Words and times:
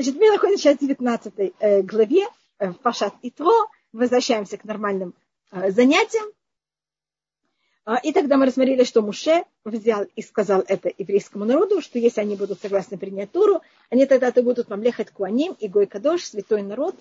Значит, 0.00 0.18
мы 0.18 0.30
находимся 0.30 0.62
сейчас 0.62 0.76
в 0.78 0.80
19 0.80 1.34
э, 1.58 1.82
главе 1.82 2.26
э, 2.58 2.72
Пашат 2.72 3.12
Итро. 3.20 3.68
Возвращаемся 3.92 4.56
к 4.56 4.64
нормальным 4.64 5.12
э, 5.50 5.70
занятиям. 5.72 6.24
А, 7.84 7.98
и 7.98 8.10
тогда 8.10 8.38
мы 8.38 8.46
рассмотрели, 8.46 8.84
что 8.84 9.02
Муше 9.02 9.44
взял 9.62 10.04
и 10.16 10.22
сказал 10.22 10.64
это 10.66 10.90
еврейскому 10.96 11.44
народу, 11.44 11.82
что 11.82 11.98
если 11.98 12.22
они 12.22 12.36
будут 12.36 12.62
согласны 12.62 12.96
принять 12.96 13.30
Туру, 13.30 13.60
они 13.90 14.06
тогда-то 14.06 14.42
будут 14.42 14.70
мамлехать 14.70 15.10
Куаним 15.10 15.52
и 15.60 15.68
Гой 15.68 15.86
Кадош, 15.86 16.24
святой 16.24 16.62
народ, 16.62 16.96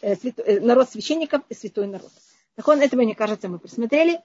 святой, 0.00 0.60
народ 0.60 0.88
священников 0.88 1.42
и 1.50 1.54
святой 1.54 1.88
народ. 1.88 2.10
Так 2.54 2.66
он, 2.66 2.80
это, 2.80 2.96
мне 2.96 3.14
кажется, 3.14 3.50
мы 3.50 3.58
просмотрели. 3.58 4.18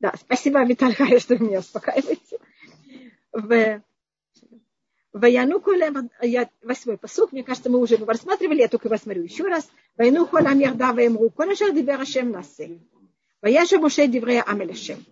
Да, 0.00 0.14
спасибо, 0.18 0.64
Виталий 0.64 0.94
Харри, 0.94 1.18
что 1.20 1.36
вы 1.36 1.48
меня 1.48 1.58
успокаиваете. 1.58 2.38
В 3.30 3.82
Ваяну 5.12 5.60
колем, 5.60 6.10
восьмой 6.62 6.96
посук, 6.96 7.32
мне 7.32 7.44
кажется, 7.44 7.68
мы 7.68 7.78
уже 7.78 7.94
его 7.94 8.06
рассматривали, 8.06 8.60
я 8.60 8.68
только 8.68 8.88
его 8.88 8.96
смотрю 8.96 9.22
еще 9.22 9.44
раз. 9.44 9.68
Ваяну 9.96 10.26
колем 10.26 10.58
ярда 10.58 10.92
ваемру, 10.92 11.28
коля 11.30 11.54
шар 11.54 11.72
дибер 11.72 12.00
Ашем 12.00 12.30
насе. 12.30 12.80
Ваяша 13.42 13.78
Моше 13.78 14.06
диврея 14.06 14.42
амелешем. 14.42 15.04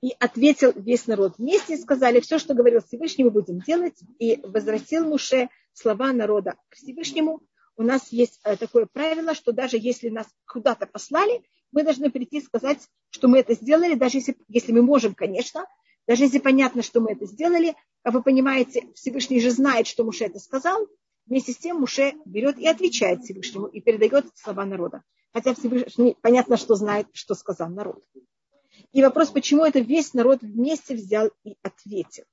И 0.00 0.14
ответил 0.18 0.72
весь 0.74 1.06
народ 1.06 1.38
вместе, 1.38 1.76
сказали, 1.76 2.20
все, 2.20 2.38
что 2.38 2.54
говорил 2.54 2.82
Всевышний, 2.82 3.24
мы 3.24 3.30
будем 3.30 3.60
делать. 3.60 3.98
И 4.18 4.40
возвратил 4.42 5.06
Муше 5.06 5.48
слова 5.72 6.12
народа 6.12 6.56
к 6.68 6.74
Всевышнему. 6.74 7.40
У 7.76 7.82
нас 7.82 8.12
есть 8.12 8.40
э, 8.44 8.56
такое 8.56 8.86
правило, 8.86 9.34
что 9.34 9.52
даже 9.52 9.76
если 9.78 10.08
нас 10.08 10.26
куда-то 10.46 10.86
послали, 10.86 11.42
мы 11.72 11.84
должны 11.84 12.10
прийти 12.10 12.38
и 12.38 12.42
сказать, 12.42 12.88
что 13.10 13.28
мы 13.28 13.38
это 13.38 13.54
сделали, 13.54 13.94
даже 13.94 14.18
если, 14.18 14.36
если 14.48 14.72
мы 14.72 14.82
можем, 14.82 15.14
конечно, 15.14 15.66
даже 16.06 16.24
если 16.24 16.38
понятно, 16.38 16.82
что 16.82 17.00
мы 17.00 17.12
это 17.12 17.26
сделали, 17.26 17.74
а 18.04 18.10
вы 18.10 18.22
понимаете, 18.22 18.86
Всевышний 18.94 19.40
же 19.40 19.50
знает, 19.50 19.86
что 19.86 20.04
Муше 20.04 20.26
это 20.26 20.38
сказал, 20.38 20.86
вместе 21.26 21.52
с 21.52 21.56
тем 21.56 21.80
Муше 21.80 22.12
берет 22.26 22.58
и 22.58 22.68
отвечает 22.68 23.22
Всевышнему 23.22 23.66
и 23.66 23.80
передает 23.80 24.26
слова 24.36 24.64
народа. 24.66 25.02
Хотя 25.32 25.54
Всевышний 25.54 26.16
понятно, 26.20 26.56
что 26.58 26.74
знает, 26.76 27.08
что 27.12 27.34
сказал 27.34 27.70
народ. 27.70 28.04
И 28.92 29.02
вопрос, 29.02 29.30
почему 29.30 29.64
это 29.64 29.80
весь 29.80 30.12
народ 30.12 30.42
вместе 30.42 30.94
взял 30.94 31.30
и 31.44 31.56
ответил. 31.62 32.24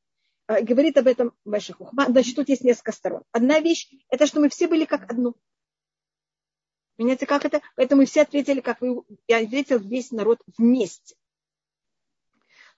А, 0.45 0.61
говорит 0.61 0.97
об 0.97 1.07
этом 1.07 1.33
Мэша 1.45 1.73
Хухма. 1.73 2.05
Значит, 2.09 2.35
тут 2.35 2.49
есть 2.49 2.63
несколько 2.63 2.91
сторон. 2.91 3.23
Одна 3.31 3.59
вещь– 3.59 3.89
это 4.09 4.27
что 4.27 4.41
мы 4.41 4.49
все 4.49 4.67
были 4.67 4.83
как 4.83 5.09
одно. 5.09 5.33
Понимаете, 6.97 7.25
как 7.25 7.45
это? 7.45 7.61
Поэтому 7.75 8.01
мы 8.01 8.05
все 8.05 8.23
ответили, 8.23 8.59
как 8.59 8.81
вы, 8.81 9.03
я 9.27 9.37
ответил 9.37 9.79
весь 9.79 10.11
народ 10.11 10.39
вместе. 10.57 11.15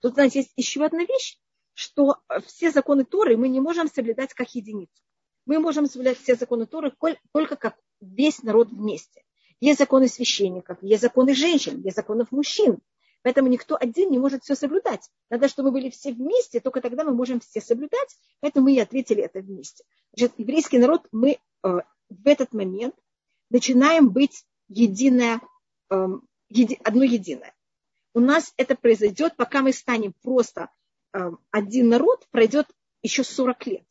Тут, 0.00 0.14
знаете, 0.14 0.40
есть 0.40 0.52
еще 0.56 0.84
одна 0.84 1.04
вещь, 1.04 1.38
что 1.74 2.18
все 2.46 2.70
законы 2.70 3.04
Торы 3.04 3.36
мы 3.36 3.48
не 3.48 3.60
можем 3.60 3.88
соблюдать 3.88 4.32
как 4.34 4.54
единицу. 4.54 5.02
Мы 5.46 5.58
можем 5.58 5.86
соблюдать 5.86 6.18
все 6.18 6.36
законы 6.36 6.66
Торы 6.66 6.92
только 7.32 7.56
как 7.56 7.76
весь 8.00 8.42
народ 8.42 8.70
вместе. 8.70 9.22
Есть 9.60 9.78
законы 9.78 10.08
священников, 10.08 10.78
есть 10.82 11.02
законы 11.02 11.34
женщин, 11.34 11.80
есть 11.82 11.96
законы 11.96 12.26
мужчин. 12.30 12.78
Поэтому 13.22 13.48
никто 13.48 13.76
один 13.78 14.10
не 14.10 14.18
может 14.18 14.42
все 14.42 14.54
соблюдать. 14.54 15.08
Надо, 15.30 15.48
чтобы 15.48 15.70
мы 15.70 15.80
были 15.80 15.90
все 15.90 16.12
вместе, 16.12 16.60
только 16.60 16.80
тогда 16.80 17.04
мы 17.04 17.14
можем 17.14 17.40
все 17.40 17.60
соблюдать. 17.60 18.16
Поэтому 18.40 18.66
мы 18.66 18.74
и 18.74 18.80
ответили 18.80 19.22
это 19.22 19.40
вместе. 19.40 19.84
Значит, 20.14 20.38
еврейский 20.38 20.78
народ, 20.78 21.06
мы 21.10 21.32
э, 21.32 21.38
в 21.62 22.26
этот 22.26 22.52
момент 22.52 22.94
начинаем 23.50 24.10
быть 24.10 24.44
единое, 24.68 25.40
э, 25.90 26.06
еди, 26.50 26.78
одно 26.82 27.02
единое 27.02 27.54
у 28.14 28.20
нас 28.20 28.54
это 28.56 28.76
произойдет, 28.76 29.36
пока 29.36 29.60
мы 29.60 29.72
станем 29.72 30.14
просто 30.22 30.62
э, 30.62 30.66
один 31.50 31.88
народ, 31.88 32.26
пройдет 32.30 32.66
еще 33.02 33.24
40 33.24 33.66
лет. 33.66 33.84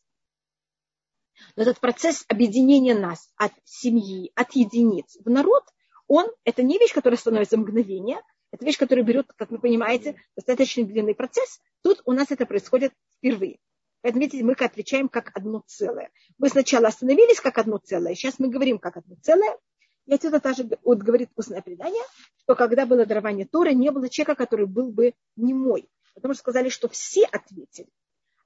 Но 1.55 1.63
этот 1.63 1.79
процесс 1.79 2.25
объединения 2.27 2.95
нас 2.95 3.31
от 3.35 3.53
семьи, 3.63 4.31
от 4.35 4.53
единиц 4.53 5.17
в 5.23 5.29
народ, 5.29 5.63
он, 6.07 6.27
это 6.43 6.63
не 6.63 6.77
вещь, 6.77 6.93
которая 6.93 7.17
становится 7.17 7.57
мгновение, 7.57 8.21
это 8.51 8.65
вещь, 8.65 8.77
которая 8.77 9.03
берет, 9.03 9.31
как 9.35 9.49
вы 9.51 9.59
понимаете, 9.59 10.15
достаточно 10.35 10.83
длинный 10.83 11.15
процесс. 11.15 11.59
Тут 11.81 12.01
у 12.05 12.11
нас 12.11 12.29
это 12.29 12.45
происходит 12.45 12.93
впервые. 13.17 13.59
Поэтому, 14.01 14.21
видите, 14.21 14.43
мы 14.43 14.53
отвечаем 14.53 15.09
как 15.09 15.31
одно 15.35 15.63
целое. 15.65 16.11
Мы 16.37 16.49
сначала 16.49 16.89
остановились 16.89 17.39
как 17.39 17.57
одно 17.57 17.77
целое, 17.77 18.15
сейчас 18.15 18.37
мы 18.37 18.49
говорим 18.49 18.77
как 18.77 18.97
одно 18.97 19.15
целое, 19.21 19.57
и 20.05 20.13
отсюда 20.13 20.39
также 20.39 20.67
вот 20.83 20.97
говорит 20.99 21.29
устное 21.35 21.61
предание, 21.61 22.03
что 22.41 22.55
когда 22.55 22.85
было 22.85 23.05
дарование 23.05 23.47
Торы, 23.47 23.73
не 23.73 23.89
было 23.91 24.09
человека, 24.09 24.35
который 24.35 24.65
был 24.65 24.91
бы 24.91 25.13
немой. 25.37 25.89
Потому 26.13 26.33
что 26.33 26.41
сказали, 26.41 26.69
что 26.69 26.87
все 26.89 27.25
ответили. 27.25 27.89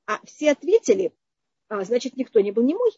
А 0.05 0.19
все 0.25 0.51
ответили, 0.51 1.13
а, 1.69 1.83
значит, 1.83 2.15
никто 2.15 2.39
не 2.39 2.51
был 2.51 2.63
немой. 2.63 2.91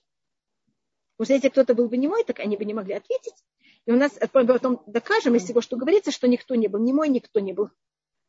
Потому 1.18 1.25
что 1.25 1.34
если 1.34 1.50
кто-то 1.50 1.74
был 1.74 1.90
бы 1.90 1.97
немой, 1.97 2.24
так 2.24 2.40
они 2.40 2.56
бы 2.56 2.66
не 2.66 2.74
могли 2.74 2.94
ответить. 2.94 3.34
И 3.85 3.91
у 3.91 3.96
нас 3.96 4.18
потом 4.31 4.84
докажем 4.85 5.35
из 5.35 5.44
всего, 5.44 5.62
что 5.62 5.75
говорится, 5.75 6.12
что 6.12 6.28
никто 6.28 6.56
не 6.56 6.68
был 6.68 6.80
немой, 6.80 7.09
никто 7.09 7.40
не 7.40 7.53
был 7.53 7.72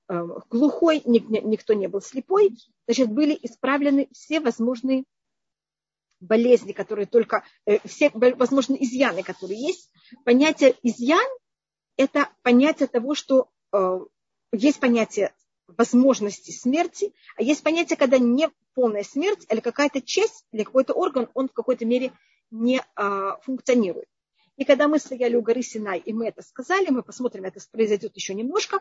э, 0.08 0.22
глухой, 0.48 1.02
никто 1.04 1.74
не 1.74 1.86
был 1.86 2.00
слепой. 2.00 2.56
Значит, 2.86 3.12
были 3.12 3.38
исправлены 3.42 4.08
все 4.12 4.40
возможные 4.40 5.04
болезни, 6.20 6.72
которые 6.72 7.06
только, 7.06 7.44
э, 7.66 7.78
все 7.86 8.10
возможные 8.14 8.82
изъяны, 8.84 9.22
которые 9.22 9.60
есть. 9.60 9.90
Понятие 10.24 10.74
изъян– 10.82 11.28
это 11.96 12.30
понятие 12.42 12.88
того, 12.88 13.14
что 13.14 13.50
э, 13.72 14.00
есть 14.52 14.80
понятие 14.80 15.34
возможности 15.76 16.50
смерти, 16.50 17.12
а 17.36 17.42
есть 17.42 17.62
понятие, 17.62 17.96
когда 17.96 18.18
не 18.18 18.50
полная 18.74 19.02
смерть, 19.02 19.46
или 19.50 19.60
какая-то 19.60 20.00
часть, 20.00 20.44
или 20.52 20.62
какой-то 20.64 20.92
орган, 20.94 21.28
он 21.34 21.48
в 21.48 21.52
какой-то 21.52 21.84
мере 21.84 22.12
не 22.50 22.82
а, 22.96 23.38
функционирует. 23.40 24.08
И 24.56 24.64
когда 24.64 24.88
мы 24.88 24.98
стояли 24.98 25.36
у 25.36 25.42
горы 25.42 25.62
Синай, 25.62 25.98
и 25.98 26.12
мы 26.12 26.28
это 26.28 26.42
сказали, 26.42 26.90
мы 26.90 27.02
посмотрим, 27.02 27.44
это 27.44 27.60
произойдет 27.70 28.14
еще 28.16 28.34
немножко, 28.34 28.80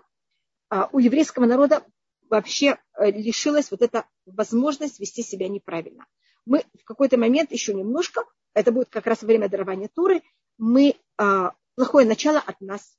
а, 0.69 0.89
у 0.91 0.99
еврейского 0.99 1.45
народа 1.45 1.83
вообще 2.29 2.77
э, 2.93 3.11
лишилась 3.11 3.71
вот 3.71 3.81
эта 3.81 4.05
возможность 4.25 4.99
вести 4.99 5.23
себя 5.23 5.47
неправильно 5.47 6.05
мы 6.49 6.63
в 6.81 6.83
какой-то 6.83 7.17
момент 7.17 7.51
еще 7.51 7.75
немножко, 7.75 8.23
это 8.53 8.71
будет 8.71 8.89
как 8.89 9.05
раз 9.05 9.21
время 9.21 9.49
дарования 9.49 9.87
Туры, 9.93 10.23
мы, 10.57 10.95
а, 11.17 11.53
плохое 11.75 12.07
начало 12.07 12.39
от 12.39 12.59
нас 12.59 12.97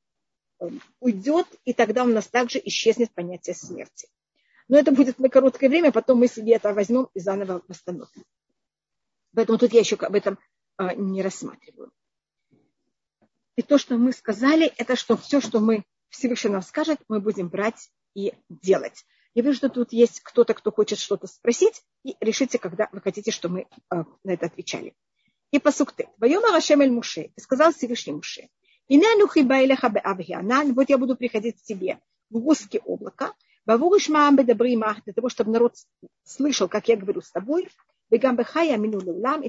уйдет, 1.00 1.46
и 1.64 1.72
тогда 1.72 2.04
у 2.04 2.08
нас 2.08 2.28
также 2.28 2.60
исчезнет 2.64 3.12
понятие 3.12 3.54
смерти. 3.54 4.08
Но 4.68 4.78
это 4.78 4.92
будет 4.92 5.18
на 5.18 5.28
короткое 5.28 5.68
время, 5.68 5.92
потом 5.92 6.18
мы 6.18 6.28
себе 6.28 6.54
это 6.54 6.72
возьмем 6.72 7.08
и 7.14 7.20
заново 7.20 7.62
восстановим. 7.66 8.24
Поэтому 9.34 9.58
тут 9.58 9.72
я 9.72 9.80
еще 9.80 9.96
об 9.96 10.14
этом 10.14 10.38
а, 10.76 10.94
не 10.94 11.22
рассматриваю. 11.22 11.92
И 13.56 13.62
то, 13.62 13.78
что 13.78 13.96
мы 13.96 14.12
сказали, 14.12 14.72
это 14.76 14.96
что 14.96 15.16
все, 15.16 15.40
что 15.40 15.60
мы 15.60 15.84
Всевышний 16.08 16.50
нам 16.50 16.62
скажет, 16.62 17.00
мы 17.08 17.20
будем 17.20 17.48
брать 17.48 17.90
и 18.14 18.32
делать. 18.48 19.04
Я 19.34 19.42
вижу, 19.42 19.56
что 19.56 19.68
тут 19.68 19.92
есть 19.92 20.20
кто-то, 20.20 20.54
кто 20.54 20.72
хочет 20.72 20.98
что-то 20.98 21.26
спросить, 21.26 21.82
и 22.04 22.16
решите, 22.20 22.58
когда 22.58 22.88
вы 22.92 23.00
хотите, 23.00 23.30
что 23.30 23.48
мы 23.48 23.62
э, 23.62 24.04
на 24.24 24.30
это 24.30 24.46
отвечали. 24.46 24.94
И 25.52 25.58
по 25.58 25.72
сукте. 25.72 26.08
Вайома 26.18 26.52
Рашем 26.52 26.80
эль 26.80 26.90
Муше. 26.90 27.32
И 27.36 27.40
сказал 27.40 27.72
Всевышний 27.72 28.12
Муше. 28.12 28.48
Вот 30.74 30.88
я 30.88 30.98
буду 30.98 31.16
приходить 31.16 31.60
к 31.60 31.62
тебе 31.62 32.00
в 32.28 32.40
гуске 32.40 32.80
облака, 32.84 33.34
для 33.64 35.14
того, 35.14 35.28
чтобы 35.28 35.52
народ 35.52 35.76
слышал, 36.24 36.68
как 36.68 36.88
я 36.88 36.96
говорю 36.96 37.20
с 37.20 37.30
тобой, 37.30 37.68
и 38.10 38.18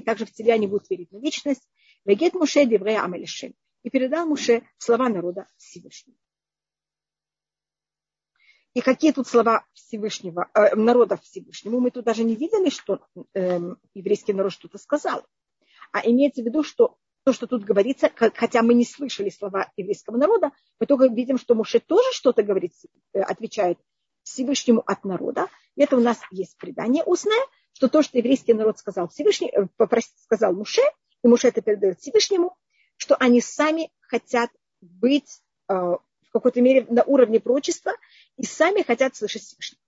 также 0.00 0.26
в 0.26 0.32
тебя 0.32 0.56
не 0.58 0.68
будут 0.68 0.88
верить 0.90 1.10
на 1.10 1.18
вечность. 1.18 1.68
И 2.04 3.90
передал 3.90 4.26
Муше 4.26 4.62
слова 4.78 5.08
народа 5.08 5.48
Всевышнего. 5.56 6.16
И 8.74 8.80
какие 8.80 9.12
тут 9.12 9.26
слова 9.26 9.66
Всевышнего, 9.74 10.48
э, 10.54 10.76
народа 10.76 11.16
Всевышнему, 11.16 11.80
мы 11.80 11.90
тут 11.90 12.04
даже 12.04 12.24
не 12.24 12.36
видели, 12.36 12.70
что 12.70 13.04
э, 13.34 13.58
еврейский 13.92 14.32
народ 14.32 14.52
что-то 14.52 14.78
сказал. 14.78 15.26
А 15.90 16.00
имеется 16.08 16.42
в 16.42 16.46
виду, 16.46 16.62
что 16.62 16.96
то, 17.24 17.32
что 17.32 17.46
тут 17.46 17.64
говорится, 17.64 18.10
хотя 18.14 18.62
мы 18.62 18.74
не 18.74 18.84
слышали 18.84 19.30
слова 19.30 19.70
еврейского 19.76 20.16
народа, 20.16 20.50
мы 20.80 20.86
только 20.86 21.06
видим, 21.06 21.38
что 21.38 21.54
Муше 21.54 21.78
тоже 21.80 22.08
что-то 22.12 22.42
говорит, 22.42 22.72
э, 23.12 23.20
отвечает 23.20 23.78
Всевышнему 24.22 24.82
от 24.86 25.04
народа. 25.04 25.48
И 25.76 25.82
это 25.82 25.96
у 25.96 26.00
нас 26.00 26.18
есть 26.30 26.56
предание 26.58 27.04
устное, 27.04 27.40
что 27.72 27.88
то, 27.88 28.02
что 28.02 28.18
еврейский 28.18 28.54
народ 28.54 28.78
сказал 28.78 29.08
Всевышний, 29.08 29.50
э, 29.52 29.66
попросил, 29.76 30.12
сказал 30.16 30.52
Муше, 30.52 30.82
и 31.22 31.28
Муше 31.28 31.48
это 31.48 31.62
передает 31.62 32.00
Всевышнему, 32.00 32.56
что 32.96 33.14
они 33.16 33.40
сами 33.40 33.90
хотят 34.00 34.50
быть 34.80 35.42
э, 35.68 35.74
в 35.74 36.30
какой-то 36.32 36.60
мере 36.60 36.86
на 36.88 37.04
уровне 37.04 37.38
прочества 37.38 37.92
и 38.36 38.44
сами 38.44 38.82
хотят 38.82 39.14
слышать 39.14 39.42
Всевышнего. 39.42 39.80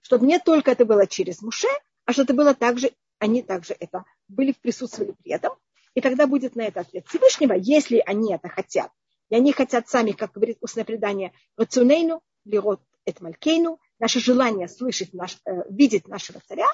Чтобы 0.00 0.26
не 0.26 0.38
только 0.38 0.70
это 0.70 0.86
было 0.86 1.06
через 1.06 1.42
Муше, 1.42 1.68
а 2.06 2.12
что 2.12 2.22
это 2.22 2.32
было 2.32 2.54
также, 2.54 2.90
они 3.18 3.42
также 3.42 3.76
это 3.78 4.04
были, 4.28 4.52
присутствовали 4.52 5.14
при 5.22 5.32
этом. 5.32 5.52
И 5.94 6.00
тогда 6.00 6.26
будет 6.26 6.56
на 6.56 6.62
это 6.62 6.80
ответ 6.80 7.06
Всевышнего, 7.08 7.54
если 7.54 8.02
они 8.06 8.34
это 8.34 8.48
хотят. 8.48 8.90
И 9.28 9.34
они 9.34 9.52
хотят 9.52 9.88
сами, 9.88 10.12
как 10.12 10.32
говорит 10.32 10.58
устное 10.60 10.84
предание, 10.84 11.32
рацунейну, 11.56 12.22
лирот 12.44 12.80
эт 13.04 13.20
малькейну, 13.20 13.80
наше 13.98 14.20
желание 14.20 14.68
слышать, 14.68 15.12
наш, 15.12 15.38
э, 15.46 15.62
видеть 15.68 16.08
нашего 16.08 16.40
царя, 16.46 16.66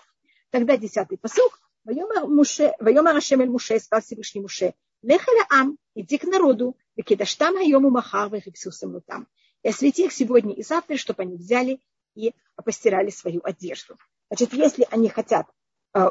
тогда 0.50 0.76
десятый 0.76 1.18
посыл, 1.18 1.48
Вайомар 1.84 3.16
Ашем 3.16 3.40
эль 3.40 3.48
Муше, 3.48 3.78
сказал 3.78 4.02
Всевышний 4.02 4.40
Муше, 4.40 4.74
Лехаля 5.02 5.46
Ам, 5.50 5.78
иди 5.94 6.18
к 6.18 6.24
народу, 6.24 6.76
Векидаштам 6.96 7.56
Хайому 7.56 7.90
Махар, 7.90 8.32
Вехипсусам 8.32 9.00
там. 9.02 9.28
И 9.62 9.68
освети 9.68 10.04
их 10.06 10.12
сегодня 10.12 10.54
и 10.54 10.62
завтра, 10.62 10.96
чтобы 10.96 11.22
они 11.22 11.36
взяли 11.36 11.80
и 12.14 12.32
постирали 12.64 13.10
свою 13.10 13.40
одежду. 13.44 13.96
Значит, 14.28 14.52
если 14.52 14.86
они 14.90 15.08
хотят 15.08 15.46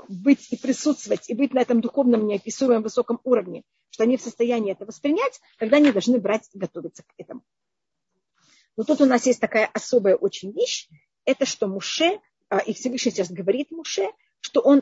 быть 0.08 0.52
и 0.52 0.58
присутствовать, 0.58 1.30
и 1.30 1.36
быть 1.36 1.54
на 1.54 1.60
этом 1.60 1.82
духовном 1.82 2.26
неописуемом 2.26 2.84
высоком 2.84 3.20
уровне, 3.24 3.64
что 3.90 4.04
они 4.04 4.18
в 4.18 4.22
состоянии 4.22 4.72
это 4.72 4.86
воспринять, 4.86 5.40
тогда 5.60 5.78
они 5.78 5.92
должны 5.92 6.20
брать 6.20 6.50
и 6.54 6.58
готовиться 6.58 7.04
к 7.04 7.14
этому. 7.18 7.44
Но 8.78 8.84
тут 8.84 9.02
у 9.02 9.06
нас 9.06 9.26
есть 9.26 9.40
такая 9.40 9.70
особая 9.74 10.16
очень 10.16 10.52
вещь, 10.52 10.90
это 11.24 11.46
что 11.46 11.68
Муше, 11.68 12.20
э, 12.50 12.58
и 12.66 12.74
Всевышний 12.74 13.12
сейчас 13.12 13.32
говорит 13.32 13.72
Муше, 13.72 14.08
что 14.42 14.62
он 14.62 14.82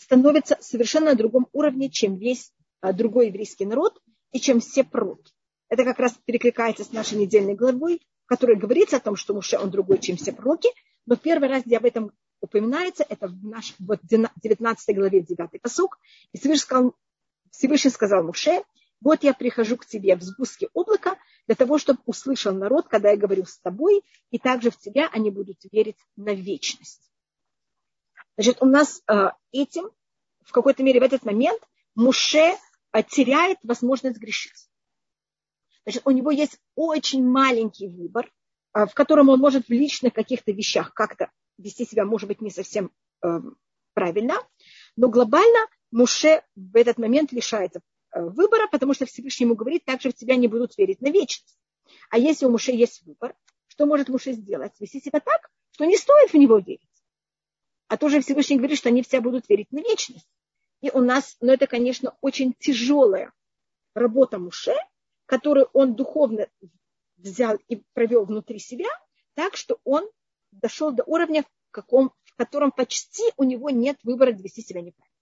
становится 0.00 0.56
совершенно 0.60 1.10
на 1.10 1.14
другом 1.14 1.48
уровне, 1.52 1.90
чем 1.90 2.16
весь 2.16 2.52
э, 2.82 2.92
другой 2.92 3.28
еврейский 3.28 3.66
народ 3.66 4.00
и 4.32 4.40
чем 4.40 4.60
все 4.60 4.84
пророки. 4.84 5.32
Это 5.68 5.84
как 5.84 5.98
раз 5.98 6.14
перекликается 6.24 6.84
с 6.84 6.92
нашей 6.92 7.18
недельной 7.18 7.54
главой, 7.54 8.00
в 8.24 8.28
которой 8.28 8.56
говорится 8.56 8.96
о 8.96 9.00
том, 9.00 9.16
что 9.16 9.34
Муше 9.34 9.58
он 9.58 9.70
другой, 9.70 9.98
чем 9.98 10.16
все 10.16 10.32
пророки, 10.32 10.68
но 11.06 11.16
первый 11.16 11.48
раз, 11.48 11.64
где 11.64 11.76
об 11.76 11.84
этом 11.84 12.12
упоминается, 12.40 13.04
это 13.08 13.28
в 13.28 13.44
нашей 13.44 13.74
вот 13.78 14.00
19 14.02 14.96
главе 14.96 15.20
9 15.20 15.62
посук. 15.62 15.98
И 16.32 16.38
Всевышний 16.38 16.62
сказал, 16.62 16.94
Всевышний 17.50 17.90
сказал 17.90 18.22
Муше, 18.22 18.62
вот 19.00 19.22
я 19.22 19.34
прихожу 19.34 19.76
к 19.76 19.86
тебе 19.86 20.16
в 20.16 20.22
сгустке 20.22 20.68
облака 20.72 21.18
для 21.46 21.54
того, 21.56 21.78
чтобы 21.78 22.00
услышал 22.06 22.54
народ, 22.54 22.88
когда 22.88 23.10
я 23.10 23.16
говорю 23.16 23.44
с 23.44 23.58
тобой, 23.58 24.02
и 24.30 24.38
также 24.38 24.70
в 24.70 24.78
тебя 24.78 25.08
они 25.12 25.30
будут 25.30 25.58
верить 25.70 25.98
на 26.16 26.34
вечность. 26.34 27.10
Значит, 28.36 28.62
у 28.62 28.66
нас 28.66 29.02
э, 29.06 29.28
этим, 29.52 29.90
в 30.42 30.52
какой-то 30.52 30.82
мере, 30.82 31.00
в 31.00 31.04
этот 31.04 31.24
момент 31.24 31.62
Муше 31.94 32.56
э, 32.92 33.02
теряет 33.02 33.58
возможность 33.62 34.18
грешить. 34.18 34.68
Значит, 35.84 36.02
у 36.06 36.10
него 36.10 36.30
есть 36.30 36.58
очень 36.74 37.24
маленький 37.24 37.88
выбор, 37.88 38.32
в 38.74 38.94
котором 38.94 39.28
он 39.28 39.38
может 39.38 39.66
в 39.66 39.70
личных 39.70 40.12
каких-то 40.12 40.52
вещах 40.52 40.92
как-то 40.92 41.30
вести 41.58 41.84
себя, 41.86 42.04
может 42.04 42.28
быть, 42.28 42.40
не 42.40 42.50
совсем 42.50 42.90
э, 43.22 43.40
правильно, 43.94 44.34
но 44.96 45.08
глобально 45.08 45.60
Муше 45.92 46.42
в 46.56 46.76
этот 46.76 46.98
момент 46.98 47.30
лишается 47.30 47.80
э, 48.12 48.20
выбора, 48.20 48.66
потому 48.70 48.94
что 48.94 49.06
Всевышний 49.06 49.46
ему 49.46 49.54
говорит, 49.54 49.84
также 49.84 50.10
в 50.10 50.14
тебя 50.14 50.34
не 50.34 50.48
будут 50.48 50.76
верить 50.76 51.00
на 51.00 51.10
вечность. 51.10 51.56
А 52.10 52.18
если 52.18 52.46
у 52.46 52.50
Муше 52.50 52.72
есть 52.72 53.02
выбор, 53.06 53.34
что 53.68 53.86
может 53.86 54.08
Муше 54.08 54.32
сделать? 54.32 54.72
Вести 54.80 55.00
себя 55.00 55.20
так, 55.20 55.50
что 55.70 55.84
не 55.84 55.96
стоит 55.96 56.32
в 56.32 56.34
него 56.34 56.58
верить. 56.58 56.80
А 57.86 57.96
тоже 57.96 58.20
Всевышний 58.20 58.56
говорит, 58.56 58.78
что 58.78 58.88
они 58.88 59.02
все 59.02 59.20
будут 59.20 59.48
верить 59.48 59.70
на 59.70 59.78
вечность. 59.78 60.28
И 60.80 60.90
у 60.90 61.00
нас, 61.00 61.36
ну 61.40 61.52
это, 61.52 61.66
конечно, 61.66 62.16
очень 62.20 62.54
тяжелая 62.58 63.32
работа 63.94 64.38
Муше, 64.38 64.74
которую 65.26 65.68
он 65.72 65.94
духовно 65.94 66.48
взял 67.16 67.58
и 67.68 67.82
провел 67.92 68.24
внутри 68.24 68.58
себя, 68.58 68.88
так 69.34 69.56
что 69.56 69.78
он 69.84 70.08
дошел 70.52 70.92
до 70.92 71.02
уровня, 71.04 71.42
в, 71.42 71.70
каком, 71.70 72.12
в 72.24 72.36
котором 72.36 72.70
почти 72.72 73.22
у 73.36 73.44
него 73.44 73.70
нет 73.70 73.98
выбора 74.02 74.30
вести 74.32 74.62
себя 74.62 74.80
неправильно. 74.80 75.14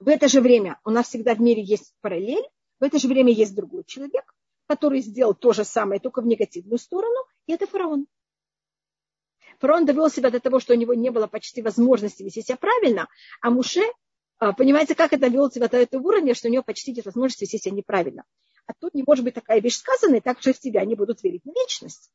В 0.00 0.08
это 0.08 0.28
же 0.28 0.40
время 0.40 0.80
у 0.84 0.90
нас 0.90 1.08
всегда 1.08 1.34
в 1.34 1.40
мире 1.40 1.62
есть 1.62 1.94
параллель, 2.00 2.46
в 2.80 2.84
это 2.84 2.98
же 2.98 3.08
время 3.08 3.32
есть 3.32 3.54
другой 3.54 3.84
человек, 3.84 4.34
который 4.66 5.00
сделал 5.00 5.34
то 5.34 5.52
же 5.52 5.64
самое, 5.64 6.00
только 6.00 6.20
в 6.20 6.26
негативную 6.26 6.78
сторону, 6.78 7.16
и 7.46 7.52
это 7.52 7.66
фараон. 7.66 8.06
Фараон 9.60 9.86
довел 9.86 10.10
себя 10.10 10.30
до 10.30 10.40
того, 10.40 10.58
что 10.58 10.74
у 10.74 10.76
него 10.76 10.94
не 10.94 11.10
было 11.10 11.26
почти 11.26 11.62
возможности 11.62 12.22
вести 12.22 12.42
себя 12.42 12.56
правильно, 12.56 13.08
а 13.40 13.50
Муше, 13.50 13.82
а, 14.38 14.52
понимаете, 14.52 14.94
как 14.94 15.12
это 15.12 15.28
вел 15.28 15.50
себя 15.50 15.68
до 15.68 15.76
этого 15.78 16.02
уровня, 16.02 16.34
что 16.34 16.48
у 16.48 16.50
него 16.50 16.62
почти 16.62 16.92
нет 16.92 17.04
возможности 17.04 17.44
вести 17.44 17.58
себя 17.58 17.74
неправильно. 17.74 18.24
А 18.66 18.72
тут 18.74 18.94
не 18.94 19.04
может 19.06 19.24
быть 19.24 19.34
такая 19.34 19.60
вещь 19.60 19.76
сказана, 19.76 20.16
и 20.16 20.20
так 20.20 20.42
же 20.42 20.52
в 20.52 20.58
тебя 20.58 20.80
они 20.80 20.94
будут 20.94 21.22
верить 21.22 21.44
на 21.44 21.52
вечность. 21.52 22.10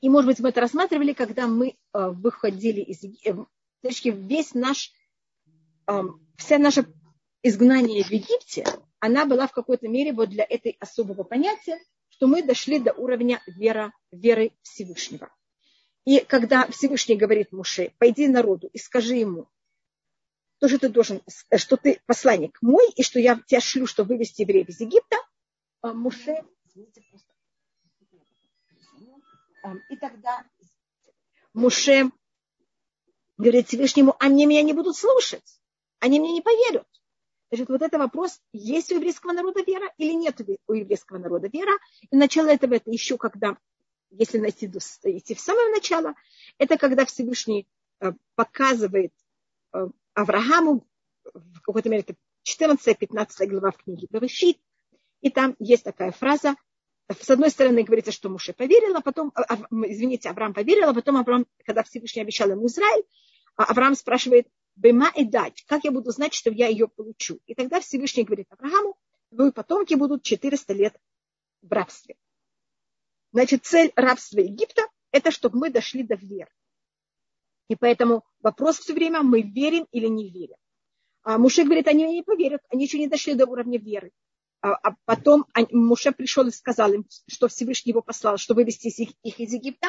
И, 0.00 0.08
может 0.08 0.28
быть, 0.28 0.40
мы 0.40 0.50
это 0.50 0.60
рассматривали, 0.60 1.12
когда 1.12 1.46
мы 1.46 1.76
а, 1.92 2.10
выходили 2.10 2.80
из 2.80 3.02
Египта. 3.02 3.46
Весь 3.82 4.54
наш, 4.54 4.92
а, 5.86 6.02
вся 6.36 6.58
наша 6.58 6.86
изгнание 7.42 8.04
в 8.04 8.10
Египте, 8.10 8.64
она 9.00 9.24
была 9.24 9.46
в 9.46 9.52
какой-то 9.52 9.88
мере 9.88 10.12
вот 10.12 10.28
для 10.28 10.44
этой 10.44 10.76
особого 10.80 11.22
понятия, 11.22 11.78
что 12.08 12.26
мы 12.26 12.42
дошли 12.42 12.78
до 12.78 12.92
уровня 12.92 13.42
вера, 13.46 13.92
веры 14.10 14.52
Всевышнего. 14.62 15.30
И 16.04 16.20
когда 16.20 16.66
Всевышний 16.68 17.16
говорит 17.16 17.52
Муше, 17.52 17.92
пойди 17.98 18.26
народу 18.28 18.68
и 18.72 18.78
скажи 18.78 19.16
ему, 19.16 19.48
то, 20.58 20.68
что 20.68 20.78
ты 20.78 20.88
должен, 20.88 21.22
что 21.56 21.76
ты 21.76 22.00
посланник 22.06 22.58
мой, 22.60 22.90
и 22.96 23.02
что 23.02 23.18
я 23.20 23.40
тебя 23.46 23.60
шлю, 23.60 23.86
чтобы 23.86 24.14
вывести 24.14 24.42
евреев 24.42 24.68
из 24.68 24.80
Египта, 24.80 25.16
а 25.80 25.92
Муше, 25.92 26.36
и 29.90 29.96
тогда 29.96 30.44
Муше 31.54 32.10
говорит 33.36 33.68
Всевышнему, 33.68 34.16
они 34.18 34.46
меня 34.46 34.62
не 34.62 34.72
будут 34.72 34.96
слушать, 34.96 35.60
они 36.00 36.20
мне 36.20 36.32
не 36.32 36.42
поверят. 36.42 36.86
Значит, 37.50 37.68
вот 37.68 37.80
это 37.80 37.98
вопрос, 37.98 38.40
есть 38.52 38.92
у 38.92 38.96
еврейского 38.96 39.32
народа 39.32 39.62
вера 39.62 39.90
или 39.96 40.12
нет 40.12 40.38
у 40.66 40.72
еврейского 40.72 41.18
народа 41.18 41.48
вера. 41.48 41.72
И 42.10 42.16
начало 42.16 42.48
этого 42.48 42.74
это 42.74 42.90
еще 42.90 43.16
когда, 43.16 43.56
если 44.10 44.38
найти, 44.38 44.66
идти 44.66 45.34
в 45.34 45.40
самое 45.40 45.70
начало, 45.70 46.14
это 46.58 46.76
когда 46.76 47.06
Всевышний 47.06 47.66
э, 48.00 48.12
показывает 48.34 49.14
э, 49.72 49.88
Аврааму, 50.18 50.84
в 51.32 51.60
какой-то 51.60 51.88
мере 51.88 52.02
это 52.02 52.14
14-15 52.44 53.46
глава 53.46 53.70
в 53.70 53.76
книге 53.76 54.08
Берешит, 54.10 54.58
и 55.20 55.30
там 55.30 55.54
есть 55.60 55.84
такая 55.84 56.10
фраза, 56.10 56.56
с 57.08 57.30
одной 57.30 57.50
стороны 57.50 57.84
говорится, 57.84 58.10
что 58.10 58.28
Муше 58.28 58.52
поверил, 58.52 58.96
а 58.96 59.00
потом, 59.00 59.30
а, 59.34 59.42
а, 59.42 59.56
извините, 59.86 60.28
Авраам 60.28 60.54
поверил, 60.54 60.88
а 60.88 60.94
потом 60.94 61.16
Авраам, 61.16 61.46
когда 61.64 61.84
Всевышний 61.84 62.22
обещал 62.22 62.50
ему 62.50 62.66
Израиль, 62.66 63.04
а 63.56 63.64
Авраам 63.64 63.94
спрашивает, 63.94 64.48
Бема 64.74 65.10
и 65.14 65.24
дать, 65.24 65.64
как 65.66 65.84
я 65.84 65.90
буду 65.90 66.10
знать, 66.10 66.34
что 66.34 66.50
я 66.50 66.68
ее 66.68 66.88
получу? 66.88 67.40
И 67.46 67.54
тогда 67.54 67.80
Всевышний 67.80 68.24
говорит 68.24 68.46
Аврааму, 68.50 68.96
твои 69.30 69.50
потомки 69.50 69.94
будут 69.94 70.22
400 70.22 70.72
лет 70.72 71.00
в 71.62 71.72
рабстве. 71.72 72.16
Значит, 73.32 73.64
цель 73.64 73.92
рабства 73.96 74.40
Египта– 74.40 74.82
это 75.12 75.30
чтобы 75.30 75.58
мы 75.58 75.70
дошли 75.70 76.02
до 76.02 76.14
веры. 76.14 76.50
И 77.68 77.76
поэтому 77.76 78.24
вопрос 78.40 78.78
все 78.78 78.94
время, 78.94 79.22
мы 79.22 79.42
верим 79.42 79.86
или 79.92 80.06
не 80.06 80.30
верим. 80.30 80.56
А 81.22 81.38
Муше 81.38 81.64
говорит, 81.64 81.86
они 81.88 82.04
не 82.04 82.22
поверят, 82.22 82.62
они 82.70 82.84
еще 82.84 82.98
не 82.98 83.08
дошли 83.08 83.34
до 83.34 83.46
уровня 83.46 83.78
веры. 83.78 84.12
А, 84.60 84.72
а 84.72 84.94
потом 85.04 85.46
Муше 85.70 86.12
пришел 86.12 86.46
и 86.46 86.50
сказал 86.50 86.92
им, 86.92 87.06
что 87.28 87.48
Всевышний 87.48 87.90
его 87.90 88.02
послал, 88.02 88.38
чтобы 88.38 88.62
вывести 88.62 88.88
их, 88.88 89.10
их 89.22 89.40
из 89.40 89.52
Египта. 89.52 89.88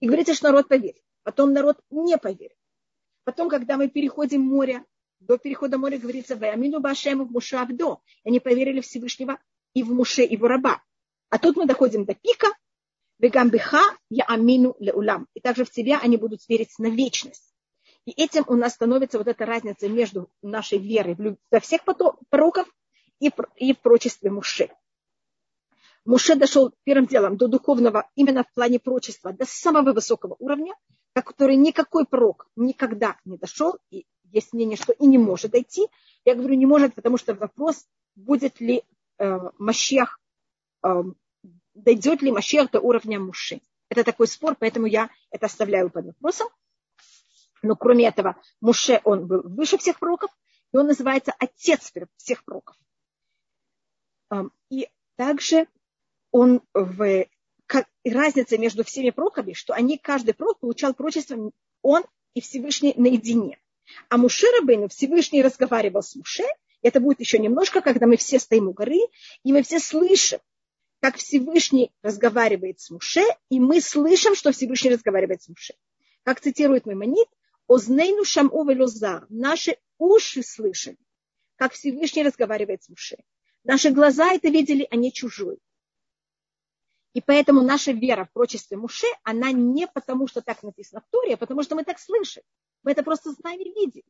И 0.00 0.06
говорится, 0.06 0.34
что 0.34 0.48
народ 0.48 0.68
поверит. 0.68 1.02
Потом 1.24 1.52
народ 1.52 1.78
не 1.90 2.16
поверит. 2.16 2.56
Потом, 3.24 3.48
когда 3.48 3.76
мы 3.76 3.88
переходим 3.88 4.40
море, 4.40 4.84
до 5.20 5.36
перехода 5.36 5.76
моря 5.78 5.98
говорится, 5.98 6.36
«Ваямину 6.36 6.80
башему 6.80 7.24
в 7.24 7.32
Муше 7.32 7.56
Авдо». 7.56 8.00
Они 8.24 8.38
поверили 8.38 8.80
Всевышнего 8.80 9.38
и 9.74 9.82
в 9.82 9.92
Муше, 9.92 10.24
и 10.24 10.36
в 10.36 10.44
раба. 10.44 10.80
А 11.28 11.38
тут 11.38 11.56
мы 11.56 11.66
доходим 11.66 12.04
до 12.04 12.14
пика, 12.14 12.48
Вегамбиха 13.18 13.82
я 14.10 14.24
амину 14.24 14.76
леулам. 14.78 15.26
И 15.34 15.40
также 15.40 15.64
в 15.64 15.70
тебя 15.70 15.98
они 16.00 16.16
будут 16.16 16.48
верить 16.48 16.78
на 16.78 16.88
вечность. 16.88 17.54
И 18.04 18.12
этим 18.12 18.44
у 18.46 18.54
нас 18.54 18.74
становится 18.74 19.18
вот 19.18 19.26
эта 19.26 19.44
разница 19.44 19.88
между 19.88 20.30
нашей 20.40 20.78
верой 20.78 21.16
во 21.50 21.60
всех 21.60 21.82
пророков 21.84 22.66
и, 23.20 23.30
и 23.56 23.74
в 23.74 23.80
прочестве 23.80 24.30
Муше. 24.30 24.70
Муше 26.04 26.36
дошел 26.36 26.72
первым 26.84 27.06
делом 27.06 27.36
до 27.36 27.48
духовного, 27.48 28.08
именно 28.14 28.44
в 28.44 28.52
плане 28.54 28.78
прочества, 28.78 29.32
до 29.32 29.44
самого 29.44 29.92
высокого 29.92 30.36
уровня, 30.38 30.74
до 31.14 31.22
который 31.22 31.56
никакой 31.56 32.06
пророк 32.06 32.48
никогда 32.56 33.18
не 33.26 33.36
дошел, 33.36 33.76
и 33.90 34.06
есть 34.32 34.54
мнение, 34.54 34.76
что 34.76 34.92
и 34.92 35.06
не 35.06 35.18
может 35.18 35.50
дойти. 35.50 35.86
Я 36.24 36.34
говорю, 36.34 36.54
не 36.54 36.66
может, 36.66 36.94
потому 36.94 37.18
что 37.18 37.34
вопрос, 37.34 37.86
будет 38.14 38.58
ли 38.60 38.84
э, 39.18 39.38
Машех 39.58 40.18
э, 40.82 41.02
дойдет 41.82 42.22
ли 42.22 42.30
Машех 42.30 42.70
до 42.70 42.80
уровня 42.80 43.18
Муши. 43.18 43.60
Это 43.88 44.04
такой 44.04 44.26
спор, 44.26 44.56
поэтому 44.58 44.86
я 44.86 45.10
это 45.30 45.46
оставляю 45.46 45.90
под 45.90 46.06
вопросом. 46.06 46.48
Но 47.62 47.74
кроме 47.74 48.06
этого, 48.06 48.36
Муше, 48.60 49.00
он 49.04 49.26
был 49.26 49.42
выше 49.42 49.78
всех 49.78 49.98
пророков, 49.98 50.30
и 50.72 50.76
он 50.76 50.86
называется 50.86 51.34
отец 51.38 51.92
всех 52.16 52.44
пророков. 52.44 52.76
И 54.70 54.88
также 55.16 55.66
он 56.30 56.60
в 56.74 57.26
разница 58.04 58.58
между 58.58 58.84
всеми 58.84 59.10
пророками, 59.10 59.54
что 59.54 59.74
они, 59.74 59.98
каждый 59.98 60.34
пророк 60.34 60.60
получал 60.60 60.94
пророчество, 60.94 61.50
он 61.82 62.04
и 62.34 62.40
Всевышний 62.40 62.94
наедине. 62.96 63.58
А 64.08 64.18
Муше 64.18 64.46
Рабейну 64.58 64.88
Всевышний 64.88 65.42
разговаривал 65.42 66.02
с 66.02 66.14
Муше, 66.14 66.44
это 66.82 67.00
будет 67.00 67.20
еще 67.20 67.38
немножко, 67.38 67.80
когда 67.80 68.06
мы 68.06 68.16
все 68.16 68.38
стоим 68.38 68.68
у 68.68 68.72
горы, 68.72 69.00
и 69.42 69.52
мы 69.52 69.62
все 69.62 69.80
слышим, 69.80 70.38
как 71.00 71.16
Всевышний 71.16 71.92
разговаривает 72.02 72.80
с 72.80 72.90
Муше, 72.90 73.22
и 73.50 73.60
мы 73.60 73.80
слышим, 73.80 74.34
что 74.34 74.52
Всевышний 74.52 74.90
разговаривает 74.90 75.42
с 75.42 75.48
Муше. 75.48 75.74
Как 76.24 76.40
цитирует 76.40 76.86
Маймонит, 76.86 77.28
Ознейну 77.68 78.24
шаму 78.24 78.64
велозар. 78.64 79.26
Наши 79.28 79.76
уши 79.98 80.42
слышали, 80.42 80.96
как 81.56 81.72
Всевышний 81.74 82.22
разговаривает 82.22 82.82
с 82.82 82.88
Муше. 82.88 83.18
Наши 83.62 83.90
глаза 83.90 84.32
это 84.32 84.48
видели, 84.48 84.86
а 84.90 84.96
не 84.96 85.12
чужой. 85.12 85.58
И 87.12 87.20
поэтому 87.20 87.62
наша 87.62 87.92
вера 87.92 88.24
в 88.24 88.32
прочестве 88.32 88.76
Муше, 88.76 89.06
она 89.22 89.52
не 89.52 89.86
потому, 89.86 90.26
что 90.28 90.40
так 90.40 90.62
написано 90.62 91.02
в 91.02 91.10
Торе, 91.10 91.34
а 91.34 91.36
потому 91.36 91.62
что 91.62 91.74
мы 91.74 91.84
так 91.84 91.98
слышим. 91.98 92.42
Мы 92.82 92.92
это 92.92 93.02
просто 93.02 93.32
знаем 93.32 93.60
и 93.60 93.64
видели. 93.64 94.04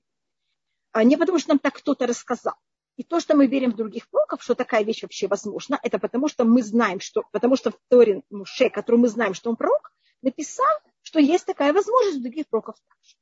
А 0.93 1.05
не 1.05 1.17
потому, 1.17 1.39
что 1.39 1.51
нам 1.51 1.59
так 1.59 1.75
кто-то 1.75 2.07
рассказал. 2.07 2.55
И 2.99 3.05
то, 3.05 3.21
что 3.21 3.37
мы 3.37 3.47
верим 3.47 3.71
в 3.71 3.77
других 3.77 4.09
пророков, 4.09 4.43
что 4.43 4.57
такая 4.57 4.83
вещь 4.83 5.03
вообще 5.03 5.29
возможна, 5.29 5.79
это 5.85 6.01
потому, 6.01 6.27
что 6.27 6.45
мы 6.45 6.65
знаем, 6.65 6.99
что, 6.99 7.23
потому 7.31 7.55
что 7.55 7.71
в 7.71 7.79
Торе 7.89 8.23
Муше, 8.29 8.71
который 8.71 8.97
мы 8.97 9.07
знаем, 9.07 9.35
что 9.35 9.51
он 9.51 9.57
пророк, 9.57 9.93
написал, 10.21 10.67
что 11.03 11.21
есть 11.21 11.47
такая 11.47 11.73
возможность 11.73 12.19
у 12.19 12.23
других 12.23 12.49
пророков 12.49 12.75
также. 12.89 13.15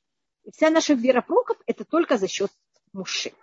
И 0.44 0.50
вся 0.50 0.70
наша 0.70 0.94
вера 0.94 1.20
пророков 1.20 1.58
это 1.66 1.84
только 1.84 2.16
за 2.16 2.26
счет 2.26 2.50
Муше. 2.94 3.34